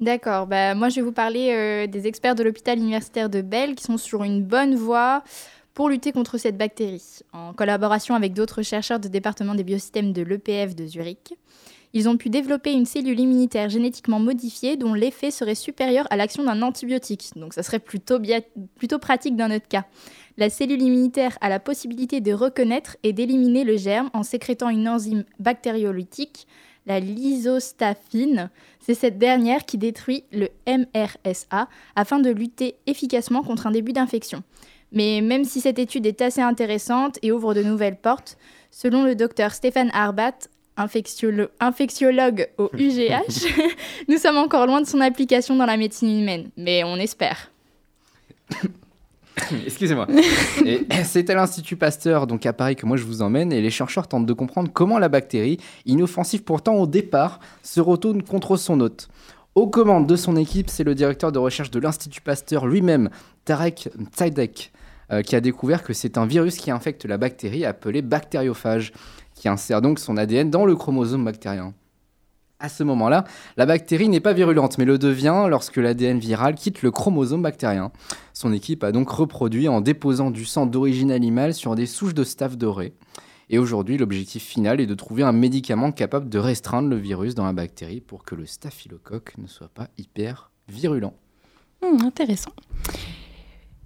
D'accord, 0.00 0.46
bah, 0.46 0.74
moi 0.74 0.88
je 0.88 0.96
vais 0.96 1.02
vous 1.02 1.12
parler 1.12 1.50
euh, 1.52 1.86
des 1.86 2.06
experts 2.06 2.34
de 2.34 2.42
l'hôpital 2.42 2.78
universitaire 2.78 3.28
de 3.28 3.42
Bell 3.42 3.74
qui 3.74 3.84
sont 3.84 3.98
sur 3.98 4.24
une 4.24 4.42
bonne 4.42 4.74
voie 4.74 5.22
pour 5.80 5.88
lutter 5.88 6.12
contre 6.12 6.36
cette 6.36 6.58
bactérie, 6.58 7.20
en 7.32 7.54
collaboration 7.54 8.14
avec 8.14 8.34
d'autres 8.34 8.60
chercheurs 8.60 9.00
du 9.00 9.08
département 9.08 9.54
des 9.54 9.64
biosystèmes 9.64 10.12
de 10.12 10.20
l'EPF 10.20 10.76
de 10.76 10.84
Zurich. 10.84 11.32
Ils 11.94 12.06
ont 12.06 12.18
pu 12.18 12.28
développer 12.28 12.70
une 12.74 12.84
cellule 12.84 13.18
immunitaire 13.18 13.70
génétiquement 13.70 14.20
modifiée 14.20 14.76
dont 14.76 14.92
l'effet 14.92 15.30
serait 15.30 15.54
supérieur 15.54 16.06
à 16.10 16.18
l'action 16.18 16.44
d'un 16.44 16.60
antibiotique. 16.60 17.30
Donc 17.34 17.54
ça 17.54 17.62
serait 17.62 17.78
plutôt, 17.78 18.18
plutôt 18.76 18.98
pratique 18.98 19.36
dans 19.36 19.48
notre 19.48 19.68
cas. 19.68 19.86
La 20.36 20.50
cellule 20.50 20.82
immunitaire 20.82 21.38
a 21.40 21.48
la 21.48 21.58
possibilité 21.58 22.20
de 22.20 22.34
reconnaître 22.34 22.98
et 23.02 23.14
d'éliminer 23.14 23.64
le 23.64 23.78
germe 23.78 24.10
en 24.12 24.22
sécrétant 24.22 24.68
une 24.68 24.86
enzyme 24.86 25.24
bactériolytique, 25.38 26.46
la 26.84 27.00
lysostaphine. 27.00 28.50
C'est 28.80 28.92
cette 28.92 29.16
dernière 29.16 29.64
qui 29.64 29.78
détruit 29.78 30.24
le 30.30 30.50
MRSA 30.68 31.70
afin 31.96 32.18
de 32.18 32.28
lutter 32.28 32.76
efficacement 32.86 33.42
contre 33.42 33.66
un 33.66 33.70
début 33.70 33.94
d'infection. 33.94 34.42
Mais 34.92 35.20
même 35.20 35.44
si 35.44 35.60
cette 35.60 35.78
étude 35.78 36.06
est 36.06 36.20
assez 36.20 36.40
intéressante 36.40 37.18
et 37.22 37.32
ouvre 37.32 37.54
de 37.54 37.62
nouvelles 37.62 37.96
portes, 37.96 38.36
selon 38.70 39.04
le 39.04 39.14
docteur 39.14 39.54
Stéphane 39.54 39.90
Arbat, 39.92 40.32
infectiolo- 40.76 41.48
infectiologue 41.60 42.48
au 42.58 42.70
UGH, 42.78 43.46
nous 44.08 44.18
sommes 44.18 44.38
encore 44.38 44.66
loin 44.66 44.80
de 44.80 44.86
son 44.86 45.00
application 45.00 45.56
dans 45.56 45.66
la 45.66 45.76
médecine 45.76 46.20
humaine. 46.20 46.50
Mais 46.56 46.82
on 46.84 46.96
espère. 46.96 47.50
Excusez-moi. 49.66 50.06
C'est 51.04 51.30
à 51.30 51.34
l'Institut 51.34 51.76
Pasteur, 51.76 52.26
donc 52.26 52.44
à 52.46 52.52
Paris, 52.52 52.76
que 52.76 52.84
moi 52.84 52.96
je 52.96 53.04
vous 53.04 53.22
emmène, 53.22 53.52
et 53.52 53.60
les 53.60 53.70
chercheurs 53.70 54.08
tentent 54.08 54.26
de 54.26 54.32
comprendre 54.32 54.70
comment 54.72 54.98
la 54.98 55.08
bactérie, 55.08 55.58
inoffensive 55.86 56.42
pourtant 56.42 56.74
au 56.74 56.86
départ, 56.86 57.40
se 57.62 57.80
retourne 57.80 58.22
contre 58.22 58.56
son 58.56 58.80
hôte. 58.80 59.08
Aux 59.54 59.66
commandes 59.66 60.06
de 60.06 60.16
son 60.16 60.36
équipe, 60.36 60.70
c'est 60.70 60.84
le 60.84 60.94
directeur 60.94 61.32
de 61.32 61.38
recherche 61.38 61.70
de 61.70 61.80
l'Institut 61.80 62.20
Pasteur 62.20 62.66
lui-même, 62.66 63.10
Tarek 63.44 63.88
Tsaidek, 64.14 64.72
euh, 65.12 65.22
qui 65.22 65.36
a 65.36 65.40
découvert 65.40 65.82
que 65.82 65.92
c'est 65.92 66.18
un 66.18 66.26
virus 66.26 66.56
qui 66.56 66.70
infecte 66.70 67.04
la 67.04 67.18
bactérie 67.18 67.64
appelée 67.64 68.02
bactériophage, 68.02 68.92
qui 69.34 69.48
insère 69.48 69.82
donc 69.82 69.98
son 69.98 70.16
ADN 70.16 70.50
dans 70.50 70.64
le 70.64 70.76
chromosome 70.76 71.24
bactérien. 71.24 71.74
À 72.62 72.68
ce 72.68 72.84
moment-là, 72.84 73.24
la 73.56 73.64
bactérie 73.64 74.10
n'est 74.10 74.20
pas 74.20 74.34
virulente, 74.34 74.76
mais 74.76 74.84
le 74.84 74.98
devient 74.98 75.46
lorsque 75.48 75.78
l'ADN 75.78 76.18
viral 76.18 76.54
quitte 76.54 76.82
le 76.82 76.90
chromosome 76.90 77.40
bactérien. 77.40 77.90
Son 78.34 78.52
équipe 78.52 78.84
a 78.84 78.92
donc 78.92 79.08
reproduit 79.08 79.66
en 79.66 79.80
déposant 79.80 80.30
du 80.30 80.44
sang 80.44 80.66
d'origine 80.66 81.10
animale 81.10 81.54
sur 81.54 81.74
des 81.74 81.86
souches 81.86 82.12
de 82.12 82.22
staph 82.22 82.58
doré. 82.58 82.92
Et 83.48 83.58
aujourd'hui, 83.58 83.96
l'objectif 83.96 84.44
final 84.44 84.78
est 84.80 84.86
de 84.86 84.94
trouver 84.94 85.22
un 85.22 85.32
médicament 85.32 85.90
capable 85.90 86.28
de 86.28 86.38
restreindre 86.38 86.88
le 86.88 86.96
virus 86.96 87.34
dans 87.34 87.46
la 87.46 87.54
bactérie 87.54 88.00
pour 88.00 88.24
que 88.24 88.34
le 88.34 88.44
staphylocoque 88.44 89.38
ne 89.38 89.46
soit 89.46 89.70
pas 89.72 89.88
hyper 89.96 90.50
virulent. 90.68 91.14
Hmm, 91.82 92.04
intéressant. 92.04 92.52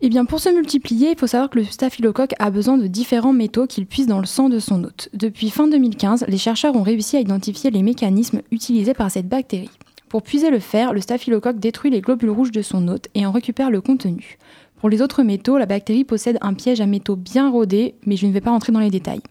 Eh 0.06 0.10
bien, 0.10 0.26
pour 0.26 0.38
se 0.38 0.50
multiplier, 0.50 1.12
il 1.12 1.18
faut 1.18 1.26
savoir 1.26 1.48
que 1.48 1.58
le 1.58 1.64
staphylocoque 1.64 2.34
a 2.38 2.50
besoin 2.50 2.76
de 2.76 2.86
différents 2.86 3.32
métaux 3.32 3.66
qu'il 3.66 3.86
puise 3.86 4.06
dans 4.06 4.20
le 4.20 4.26
sang 4.26 4.50
de 4.50 4.58
son 4.58 4.84
hôte. 4.84 5.08
Depuis 5.14 5.48
fin 5.48 5.66
2015, 5.66 6.26
les 6.28 6.36
chercheurs 6.36 6.76
ont 6.76 6.82
réussi 6.82 7.16
à 7.16 7.20
identifier 7.20 7.70
les 7.70 7.82
mécanismes 7.82 8.42
utilisés 8.50 8.92
par 8.92 9.10
cette 9.10 9.30
bactérie. 9.30 9.70
Pour 10.10 10.20
puiser 10.20 10.50
le 10.50 10.58
fer, 10.58 10.92
le 10.92 11.00
staphylocoque 11.00 11.58
détruit 11.58 11.90
les 11.90 12.02
globules 12.02 12.28
rouges 12.28 12.52
de 12.52 12.60
son 12.60 12.86
hôte 12.88 13.08
et 13.14 13.24
en 13.24 13.32
récupère 13.32 13.70
le 13.70 13.80
contenu. 13.80 14.36
Pour 14.78 14.90
les 14.90 15.00
autres 15.00 15.22
métaux, 15.22 15.56
la 15.56 15.64
bactérie 15.64 16.04
possède 16.04 16.36
un 16.42 16.52
piège 16.52 16.82
à 16.82 16.86
métaux 16.86 17.16
bien 17.16 17.48
rodé, 17.48 17.94
mais 18.04 18.16
je 18.16 18.26
ne 18.26 18.32
vais 18.32 18.42
pas 18.42 18.50
rentrer 18.50 18.72
dans 18.72 18.80
les 18.80 18.90
détails. 18.90 19.22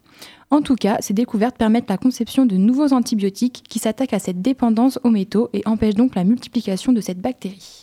En 0.49 0.63
tout 0.63 0.75
cas, 0.75 0.97
ces 1.01 1.13
découvertes 1.13 1.55
permettent 1.55 1.89
la 1.89 1.97
conception 1.97 2.47
de 2.47 2.57
nouveaux 2.57 2.93
antibiotiques 2.93 3.61
qui 3.69 3.77
s'attaquent 3.77 4.13
à 4.13 4.19
cette 4.19 4.41
dépendance 4.41 4.97
aux 5.03 5.11
métaux 5.11 5.51
et 5.53 5.61
empêchent 5.67 5.93
donc 5.93 6.15
la 6.15 6.23
multiplication 6.23 6.93
de 6.93 7.01
cette 7.01 7.21
bactérie. 7.21 7.82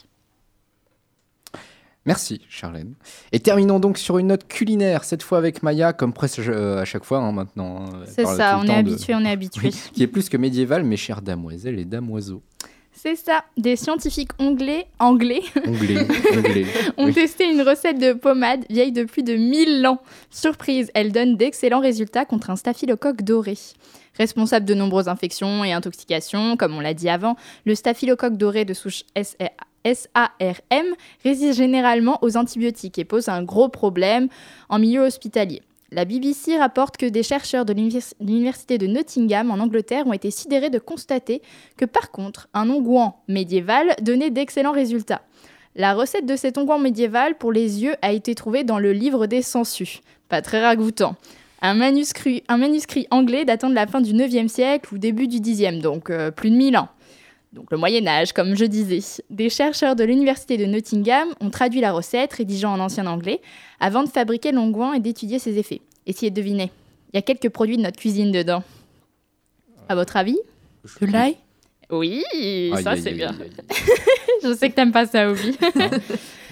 Merci, 2.07 2.41
Charlène. 2.49 2.95
Et 3.33 3.41
terminons 3.41 3.79
donc 3.79 3.99
sur 3.99 4.17
une 4.19 4.29
note 4.29 4.49
culinaire, 4.49 5.05
cette 5.05 5.23
fois 5.23 5.37
avec 5.39 5.63
Maya, 5.63 5.93
comme 5.93 6.13
presque 6.15 6.39
euh, 6.41 6.81
à 6.81 6.85
chaque 6.87 7.05
fois 7.05 7.19
hein, 7.19 7.33
maintenant. 7.33 7.85
elle 8.03 8.09
C'est 8.09 8.25
ça, 8.25 8.59
on 8.59 8.65
est 8.65 8.69
de- 8.69 8.73
habitué, 8.73 9.15
on 9.15 9.21
est 9.25 9.31
habitué. 9.31 9.71
Qui 9.93 10.03
est 10.03 10.07
plus 10.07 10.29
que 10.31 10.37
médiéval, 10.39 10.83
mes 10.83 10.97
chères 10.97 11.21
damoiselles 11.21 11.79
et 11.79 11.85
damoiseaux. 11.85 12.43
C'est 12.93 13.17
ça. 13.17 13.45
Des 13.57 13.77
scientifiques 13.77 14.33
anglais, 14.39 14.87
anglais 14.99 15.41
Anglais, 15.67 16.07
anglais. 16.37 16.67
ont 16.99 17.07
Oui. 17.07 17.15
testé 17.15 17.51
une 17.51 17.63
recette 17.63 17.99
de 17.99 18.13
pommade 18.15 18.65
vieille 18.69 18.93
de 18.93 19.05
plus 19.05 19.23
de 19.23 19.35
1000 19.37 19.87
ans. 19.87 20.01
Surprise, 20.31 20.91
elle 20.95 21.13
donne 21.13 21.37
d'excellents 21.37 21.81
résultats 21.81 22.25
contre 22.25 22.51
un 22.51 22.57
staphylocoque 22.57 23.23
doré. 23.23 23.57
Responsable 24.19 24.67
de 24.67 24.75
nombreuses 24.75 25.09
infections 25.09 25.65
et 25.65 25.73
intoxications, 25.73 26.57
comme 26.57 26.75
on 26.77 26.81
l'a 26.81 26.93
dit 26.95 27.09
avant, 27.09 27.37
le 27.65 27.75
staphylocoque 27.75 28.37
doré 28.37 28.65
de 28.67 28.75
souche 28.75 29.05
SARM 29.85 30.87
résiste 31.25 31.57
généralement 31.57 32.19
aux 32.23 32.37
antibiotiques 32.37 32.99
et 32.99 33.05
pose 33.05 33.29
un 33.29 33.43
gros 33.43 33.69
problème 33.69 34.29
en 34.69 34.79
milieu 34.79 35.01
hospitalier. 35.01 35.63
La 35.93 36.05
BBC 36.05 36.57
rapporte 36.57 36.97
que 36.97 37.07
des 37.07 37.25
chercheurs 37.25 37.65
de 37.65 37.73
l'univers- 37.73 38.15
l'université 38.21 38.79
de 38.79 38.87
Nottingham 38.87 39.51
en 39.51 39.59
Angleterre 39.59 40.07
ont 40.07 40.13
été 40.13 40.31
sidérés 40.31 40.71
de 40.71 40.79
constater 40.79 41.43
que 41.77 41.85
par 41.85 42.13
contre, 42.13 42.49
un 42.55 42.71
onguent 42.71 43.13
médiéval 43.27 43.97
donnait 44.01 44.31
d'excellents 44.31 44.71
résultats. 44.73 45.23
La 45.75 45.95
recette 45.95 46.27
de 46.27 46.37
cet 46.37 46.59
onguent 46.59 46.81
médiéval 46.81 47.37
pour 47.39 47.51
les 47.51 47.83
yeux 47.83 47.95
a 48.03 48.13
été 48.13 48.35
trouvée 48.35 48.63
dans 48.63 48.79
le 48.79 48.93
livre 48.93 49.27
des 49.27 49.43
sangsues. 49.43 50.01
Pas 50.29 50.43
très 50.43 50.63
ragoûtant. 50.63 51.17
Un 51.63 51.75
manuscrit, 51.75 52.45
un 52.49 52.57
manuscrit 52.57 53.07
anglais 53.11 53.45
datant 53.45 53.69
de 53.69 53.75
la 53.75 53.87
fin 53.87 54.01
du 54.01 54.15
9e 54.15 54.49
siècle 54.49 54.95
ou 54.95 54.99
début 54.99 55.27
du 55.27 55.39
10e, 55.41 55.81
donc 55.81 56.09
euh, 56.11 56.31
plus 56.31 56.51
de 56.51 56.57
1000 56.57 56.77
ans. 56.79 56.89
Donc 57.53 57.71
le 57.73 57.77
Moyen 57.79 58.07
Âge, 58.07 58.33
comme 58.33 58.55
je 58.55 58.65
disais. 58.65 59.01
Des 59.29 59.51
chercheurs 59.51 59.97
de 59.97 60.05
l'université 60.05 60.57
de 60.57 60.67
Nottingham 60.67 61.29
ont 61.41 61.51
traduit 61.51 61.81
la 61.81 61.93
recette, 61.93 62.33
rédigeant 62.35 62.73
en 62.73 62.81
ancien 62.81 63.07
anglais, 63.07 63.41
avant 63.81 64.05
de 64.05 64.09
fabriquer 64.09 64.53
l'onguent 64.53 64.95
et 64.95 65.01
d'étudier 65.01 65.39
ses 65.41 65.59
effets. 65.59 65.81
Essayez 66.07 66.31
de 66.31 66.37
deviner. 66.37 66.71
Il 67.13 67.17
y 67.17 67.19
a 67.19 67.23
quelques 67.23 67.49
produits 67.49 67.77
de 67.77 67.83
notre 67.83 67.99
cuisine 67.99 68.31
dedans. 68.31 68.63
À 69.89 69.97
votre 69.97 70.17
avis? 70.17 70.39
De 71.01 71.07
l'ail? 71.07 71.37
Oui, 71.91 72.23
Aïe, 72.33 72.83
ça 72.85 72.95
c'est 72.97 73.11
bien. 73.11 73.31
aïe, 73.31 73.51
aïe. 73.69 73.77
Je 74.45 74.55
sais 74.55 74.71
que 74.71 74.77
t'aimes 74.77 74.93
pas 74.93 75.07
ça, 75.07 75.29
Obi. 75.29 75.59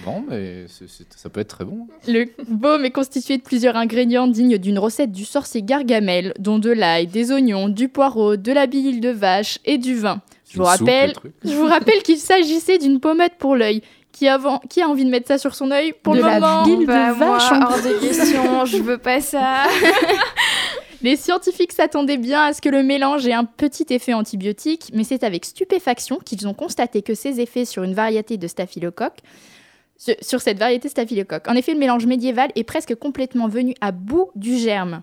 Bon, 0.03 0.21
mais 0.29 0.65
ça 0.67 1.29
peut 1.29 1.39
être 1.39 1.47
très 1.47 1.63
bon. 1.63 1.87
Le 2.09 2.25
baume 2.49 2.83
est 2.83 2.91
constitué 2.91 3.37
de 3.37 3.41
plusieurs 3.41 3.77
ingrédients 3.77 4.27
dignes 4.27 4.57
d'une 4.57 4.77
recette 4.79 5.13
du 5.13 5.23
sorcier 5.23 5.63
Gargamel, 5.63 6.33
dont 6.39 6.59
de 6.59 6.69
l'ail, 6.69 7.07
des 7.07 7.31
oignons, 7.31 7.69
du 7.69 7.87
poireau, 7.87 8.35
de 8.35 8.51
la 8.51 8.67
bile 8.67 8.99
de 8.99 9.09
vache 9.09 9.59
et 9.63 9.77
du 9.77 9.95
vin. 9.95 10.21
Je 10.49 10.57
vous 10.57 10.63
rappelle, 10.63 11.13
je 11.43 11.53
vous 11.53 11.65
rappelle 11.65 12.01
qu'il 12.03 12.17
s'agissait 12.17 12.77
d'une 12.77 12.99
pommade 12.99 13.33
pour 13.37 13.55
l'œil. 13.55 13.81
Qui, 14.11 14.27
avant- 14.27 14.59
qui 14.69 14.81
a 14.81 14.89
envie 14.89 15.05
de 15.05 15.09
mettre 15.11 15.27
ça 15.27 15.37
sur 15.37 15.53
son 15.55 15.69
œil 15.71 15.93
pour 16.03 16.13
De 16.15 16.19
le 16.19 16.25
la 16.25 16.39
moment? 16.39 16.63
bile 16.63 16.79
de 16.79 16.85
Bah, 16.85 17.13
vache 17.13 17.51
en 17.51 17.61
hors 17.61 17.77
de 17.77 17.99
question, 18.05 18.65
je 18.65 18.77
veux 18.77 18.97
pas 18.97 19.21
ça. 19.21 19.63
Les 21.01 21.15
scientifiques 21.15 21.71
s'attendaient 21.71 22.17
bien 22.17 22.43
à 22.43 22.53
ce 22.53 22.61
que 22.61 22.67
le 22.67 22.83
mélange 22.83 23.25
ait 23.27 23.33
un 23.33 23.45
petit 23.45 23.85
effet 23.91 24.13
antibiotique, 24.13 24.89
mais 24.93 25.05
c'est 25.05 25.23
avec 25.23 25.45
stupéfaction 25.45 26.17
qu'ils 26.17 26.45
ont 26.47 26.53
constaté 26.53 27.01
que 27.01 27.13
ces 27.13 27.39
effets 27.39 27.63
sur 27.63 27.83
une 27.83 27.93
variété 27.93 28.35
de 28.37 28.47
staphylocoque, 28.47 29.19
sur, 29.97 30.15
sur 30.21 30.41
cette 30.41 30.59
variété 30.59 30.89
staphylocoque. 30.89 31.47
En 31.47 31.53
effet, 31.55 31.73
le 31.73 31.79
mélange 31.79 32.05
médiéval 32.05 32.49
est 32.55 32.65
presque 32.65 32.95
complètement 32.95 33.47
venu 33.47 33.73
à 33.79 33.91
bout 33.93 34.31
du 34.35 34.57
germe. 34.57 35.01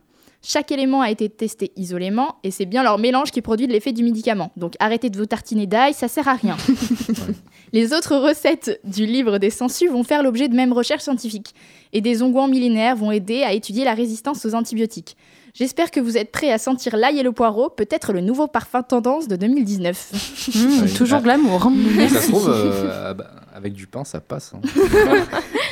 Chaque 0.48 0.70
élément 0.70 1.00
a 1.00 1.10
été 1.10 1.28
testé 1.28 1.72
isolément 1.76 2.36
et 2.44 2.52
c'est 2.52 2.66
bien 2.66 2.84
leur 2.84 2.98
mélange 2.98 3.32
qui 3.32 3.42
produit 3.42 3.66
l'effet 3.66 3.92
du 3.92 4.04
médicament. 4.04 4.52
Donc 4.56 4.74
arrêtez 4.78 5.10
de 5.10 5.18
vous 5.18 5.26
tartiner 5.26 5.66
d'ail, 5.66 5.92
ça 5.92 6.06
sert 6.06 6.28
à 6.28 6.34
rien. 6.34 6.56
Les 7.72 7.92
autres 7.92 8.14
recettes 8.16 8.80
du 8.84 9.06
livre 9.06 9.38
des 9.38 9.50
sangsues 9.50 9.88
vont 9.88 10.04
faire 10.04 10.22
l'objet 10.22 10.46
de 10.48 10.54
mêmes 10.54 10.72
recherches 10.72 11.02
scientifiques 11.02 11.52
et 11.92 12.00
des 12.00 12.22
onguents 12.22 12.46
millénaires 12.46 12.94
vont 12.94 13.10
aider 13.10 13.42
à 13.42 13.52
étudier 13.54 13.84
la 13.84 13.92
résistance 13.94 14.46
aux 14.46 14.54
antibiotiques. 14.54 15.16
J'espère 15.52 15.90
que 15.90 15.98
vous 15.98 16.16
êtes 16.16 16.30
prêts 16.30 16.52
à 16.52 16.58
sentir 16.58 16.96
l'ail 16.96 17.18
et 17.18 17.22
le 17.24 17.32
poireau, 17.32 17.68
peut-être 17.68 18.12
le 18.12 18.20
nouveau 18.20 18.46
parfum 18.46 18.82
tendance 18.82 19.26
de 19.26 19.34
2019. 19.34 20.12
Mmh, 20.54 20.82
Ouais. 20.82 20.88
Toujours 20.90 21.18
Ah. 21.18 21.22
glamour. 21.22 21.66
hein. 21.66 21.74
Ça 22.08 22.20
se 22.20 22.28
trouve, 22.30 22.48
euh, 22.50 23.06
ah 23.08 23.14
bah, 23.14 23.30
avec 23.54 23.72
du 23.72 23.86
pain, 23.88 24.04
ça 24.04 24.20
passe. 24.20 24.52
hein. 24.54 24.60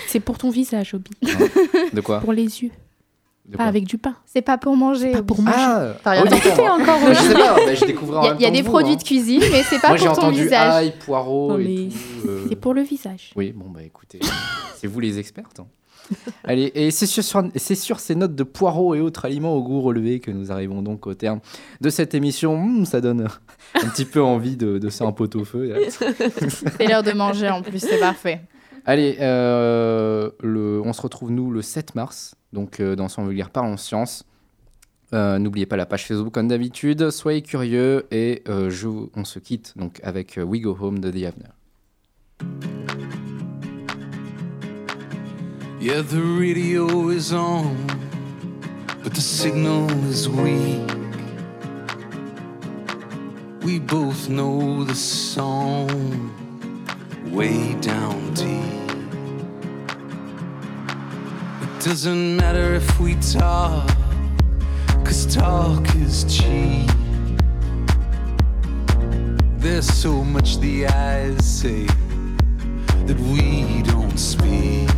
C'est 0.08 0.20
pour 0.20 0.36
ton 0.38 0.50
visage, 0.50 0.94
Obi. 0.94 1.10
De 1.92 2.00
quoi? 2.00 2.18
Pour 2.20 2.32
les 2.32 2.62
yeux. 2.62 2.70
Pas 3.56 3.64
avec 3.64 3.84
du 3.84 3.98
pain. 3.98 4.16
C'est 4.24 4.40
pas 4.42 4.56
pour 4.58 4.76
manger. 4.76 5.12
Pas 5.12 5.22
pour 5.22 5.42
manger. 5.42 5.56
Ah, 5.58 5.92
T'as 6.02 6.10
rien 6.12 6.22
encore, 6.24 6.98
Je 7.08 7.14
sais 7.14 7.34
pas, 7.34 7.54
bah, 7.56 7.74
je 7.74 7.84
découvre 7.84 8.18
en 8.18 8.34
Il 8.36 8.40
y 8.40 8.46
a, 8.46 8.48
y 8.48 8.52
des 8.52 8.62
vous, 8.62 8.70
produits 8.70 8.92
hein. 8.94 8.96
de 8.96 9.02
cuisine, 9.02 9.42
mais 9.52 9.62
c'est 9.64 9.80
pas 9.80 9.88
Moi, 9.88 9.96
j'ai 9.98 10.06
pour 10.06 10.14
ton 10.16 10.22
entendu 10.22 10.42
visage. 10.44 10.72
ail, 10.74 10.94
poireau 11.04 11.52
Non, 11.52 11.58
et 11.58 11.88
tout. 11.90 12.28
euh, 12.28 12.46
C'est 12.48 12.56
pour 12.56 12.72
le 12.74 12.82
visage. 12.82 13.32
Oui, 13.36 13.52
bon, 13.54 13.66
bah 13.68 13.82
écoutez, 13.82 14.20
c'est 14.78 14.86
vous 14.86 14.98
les 15.00 15.18
expertes. 15.18 15.60
hein. 15.60 15.66
Allez, 16.44 16.70
et 16.74 16.90
c'est 16.90 17.06
sur, 17.06 17.22
sur- 17.24 17.44
c'est 17.56 17.74
sur 17.74 17.98
ces 18.00 18.14
notes 18.14 18.34
de 18.34 18.42
poireaux 18.44 18.94
et 18.94 19.00
autres 19.00 19.24
aliments 19.24 19.54
au 19.54 19.62
goût 19.62 19.80
relevé 19.80 20.20
que 20.20 20.30
nous 20.30 20.52
arrivons 20.52 20.82
donc 20.82 21.06
au 21.06 21.14
terme 21.14 21.40
de 21.80 21.88
cette 21.90 22.14
émission. 22.14 22.54
Hum, 22.56 22.84
ça 22.86 23.00
donne 23.00 23.26
un 23.74 23.88
petit 23.88 24.04
peu 24.04 24.22
envie 24.22 24.56
de, 24.56 24.78
de 24.78 24.88
faire 24.90 25.06
un 25.06 25.12
pot 25.12 25.34
au 25.36 25.44
feu. 25.44 25.74
C'est 26.78 26.86
l'heure 26.86 27.02
de 27.02 27.12
manger 27.12 27.48
en 27.50 27.62
plus, 27.62 27.78
c'est 27.78 28.00
parfait. 28.00 28.40
Allez, 28.86 29.16
euh, 29.20 30.30
le, 30.42 30.82
on 30.84 30.92
se 30.92 31.00
retrouve 31.00 31.30
nous 31.30 31.50
le 31.50 31.62
7 31.62 31.94
mars, 31.94 32.34
donc 32.54 32.80
euh, 32.80 32.96
dans 32.96 33.08
son 33.08 33.26
vulgaire 33.26 33.50
Parlons 33.50 33.76
Science. 33.76 34.24
Euh, 35.12 35.38
N'oubliez 35.38 35.66
pas 35.66 35.76
la 35.76 35.84
page 35.84 36.06
Facebook 36.06 36.32
comme 36.32 36.48
d'habitude, 36.48 37.10
soyez 37.10 37.42
curieux 37.42 38.06
et 38.10 38.42
euh, 38.48 38.70
je, 38.70 38.88
on 39.14 39.24
se 39.24 39.38
quitte 39.38 39.74
donc 39.76 40.00
avec 40.02 40.38
euh, 40.38 40.42
We 40.42 40.62
Go 40.62 40.76
Home 40.80 41.00
de 41.00 41.10
The 41.10 41.24
Avener. 41.24 41.52
Yeah, 45.80 46.02
the 46.02 46.22
radio 46.40 47.10
is 47.10 47.34
on, 47.34 47.76
but 49.02 49.12
the 49.12 49.20
signal 49.20 49.86
is 50.10 50.26
weak. 50.28 50.80
We 53.62 53.78
both 53.78 54.28
know 54.28 54.84
the 54.84 54.94
song 54.94 55.88
way 57.30 57.74
down 57.82 58.32
deep. 58.34 58.83
Doesn't 61.84 62.36
matter 62.38 62.72
if 62.72 62.98
we 62.98 63.14
talk, 63.16 63.86
cause 65.04 65.26
talk 65.26 65.84
is 65.96 66.24
cheap. 66.24 66.90
There's 69.58 69.86
so 69.86 70.24
much 70.24 70.56
the 70.60 70.86
eyes 70.86 71.44
say 71.44 71.84
that 73.04 73.20
we 73.20 73.82
don't 73.82 74.16
speak. 74.16 74.88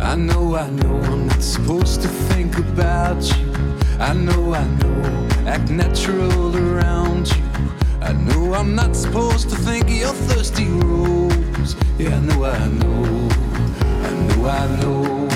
I 0.00 0.16
know, 0.16 0.56
I 0.56 0.70
know, 0.70 0.96
I'm 1.02 1.28
not 1.28 1.40
supposed 1.40 2.02
to 2.02 2.08
think 2.08 2.58
about 2.58 3.22
you. 3.22 3.52
I 4.00 4.12
know, 4.12 4.54
I 4.54 4.66
know, 4.66 5.28
act 5.46 5.70
natural 5.70 6.56
around 6.56 7.28
you. 7.28 7.44
I 8.00 8.12
know 8.12 8.54
I'm 8.54 8.74
not 8.74 8.96
supposed 8.96 9.50
to 9.50 9.54
think 9.56 9.84
of 9.84 9.90
your 9.90 10.12
thirsty 10.12 10.66
rose. 10.66 11.76
Yeah, 11.96 12.16
I 12.16 12.20
know, 12.22 12.44
I 12.44 12.66
know, 12.66 13.45
I 14.18 14.66
know. 14.80 15.28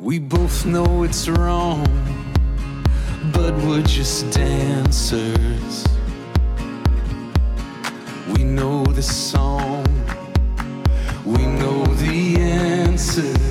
We 0.00 0.18
both 0.18 0.66
know 0.66 1.04
it's 1.04 1.28
wrong, 1.28 1.86
but 3.32 3.54
we're 3.58 3.82
just 3.82 4.30
dancers. 4.32 5.86
We 8.34 8.42
know 8.42 8.84
the 8.86 9.02
song, 9.02 9.79
to 13.10 13.49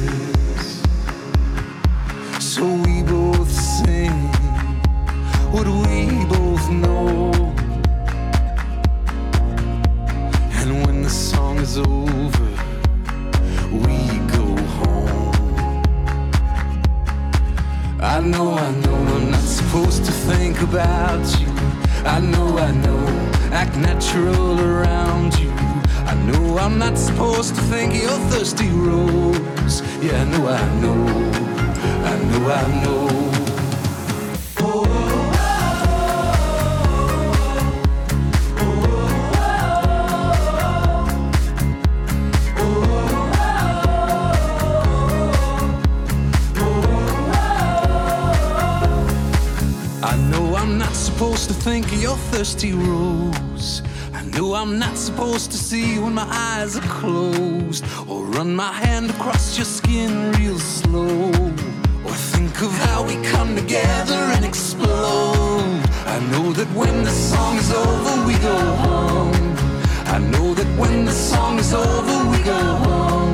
to 51.49 51.55
think 51.55 51.87
of 51.87 51.99
your 51.99 52.15
thirsty 52.31 52.73
rose. 52.73 53.81
I 54.13 54.23
know 54.25 54.53
I'm 54.53 54.77
not 54.77 54.95
supposed 54.95 55.49
to 55.49 55.57
see 55.57 55.97
when 55.97 56.13
my 56.13 56.27
eyes 56.29 56.77
are 56.77 56.87
closed, 56.99 57.83
or 58.07 58.23
run 58.25 58.55
my 58.55 58.71
hand 58.71 59.09
across 59.09 59.57
your 59.57 59.65
skin 59.65 60.31
real 60.33 60.59
slow, 60.59 61.31
or 62.05 62.13
think 62.33 62.61
of 62.61 62.71
how 62.85 63.01
we 63.01 63.15
come 63.33 63.55
together 63.55 64.21
and 64.35 64.45
explode. 64.45 65.81
I 66.05 66.19
know 66.31 66.53
that 66.53 66.67
when 66.75 67.03
the 67.03 67.15
song 67.31 67.57
is 67.57 67.71
over, 67.71 68.27
we 68.27 68.35
go 68.49 68.57
home. 68.85 69.33
I 70.05 70.19
know 70.19 70.53
that 70.53 70.69
when 70.77 71.05
the 71.05 71.17
song 71.31 71.57
is 71.57 71.73
over, 71.73 72.29
we 72.29 72.43
go 72.43 72.61
home. 72.85 73.33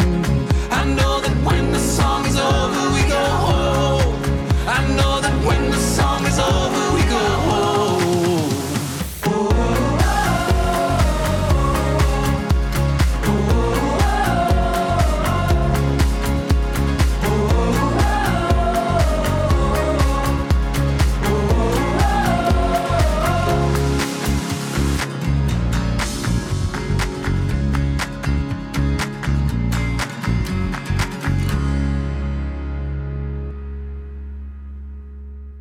I 0.71 0.85
know 0.85 1.19
that 1.19 1.35
when 1.45 1.69
the 1.73 1.79
song 1.79 2.25
is 2.25 2.37
over, 2.37 2.93
we 2.95 3.09
go 3.09 3.24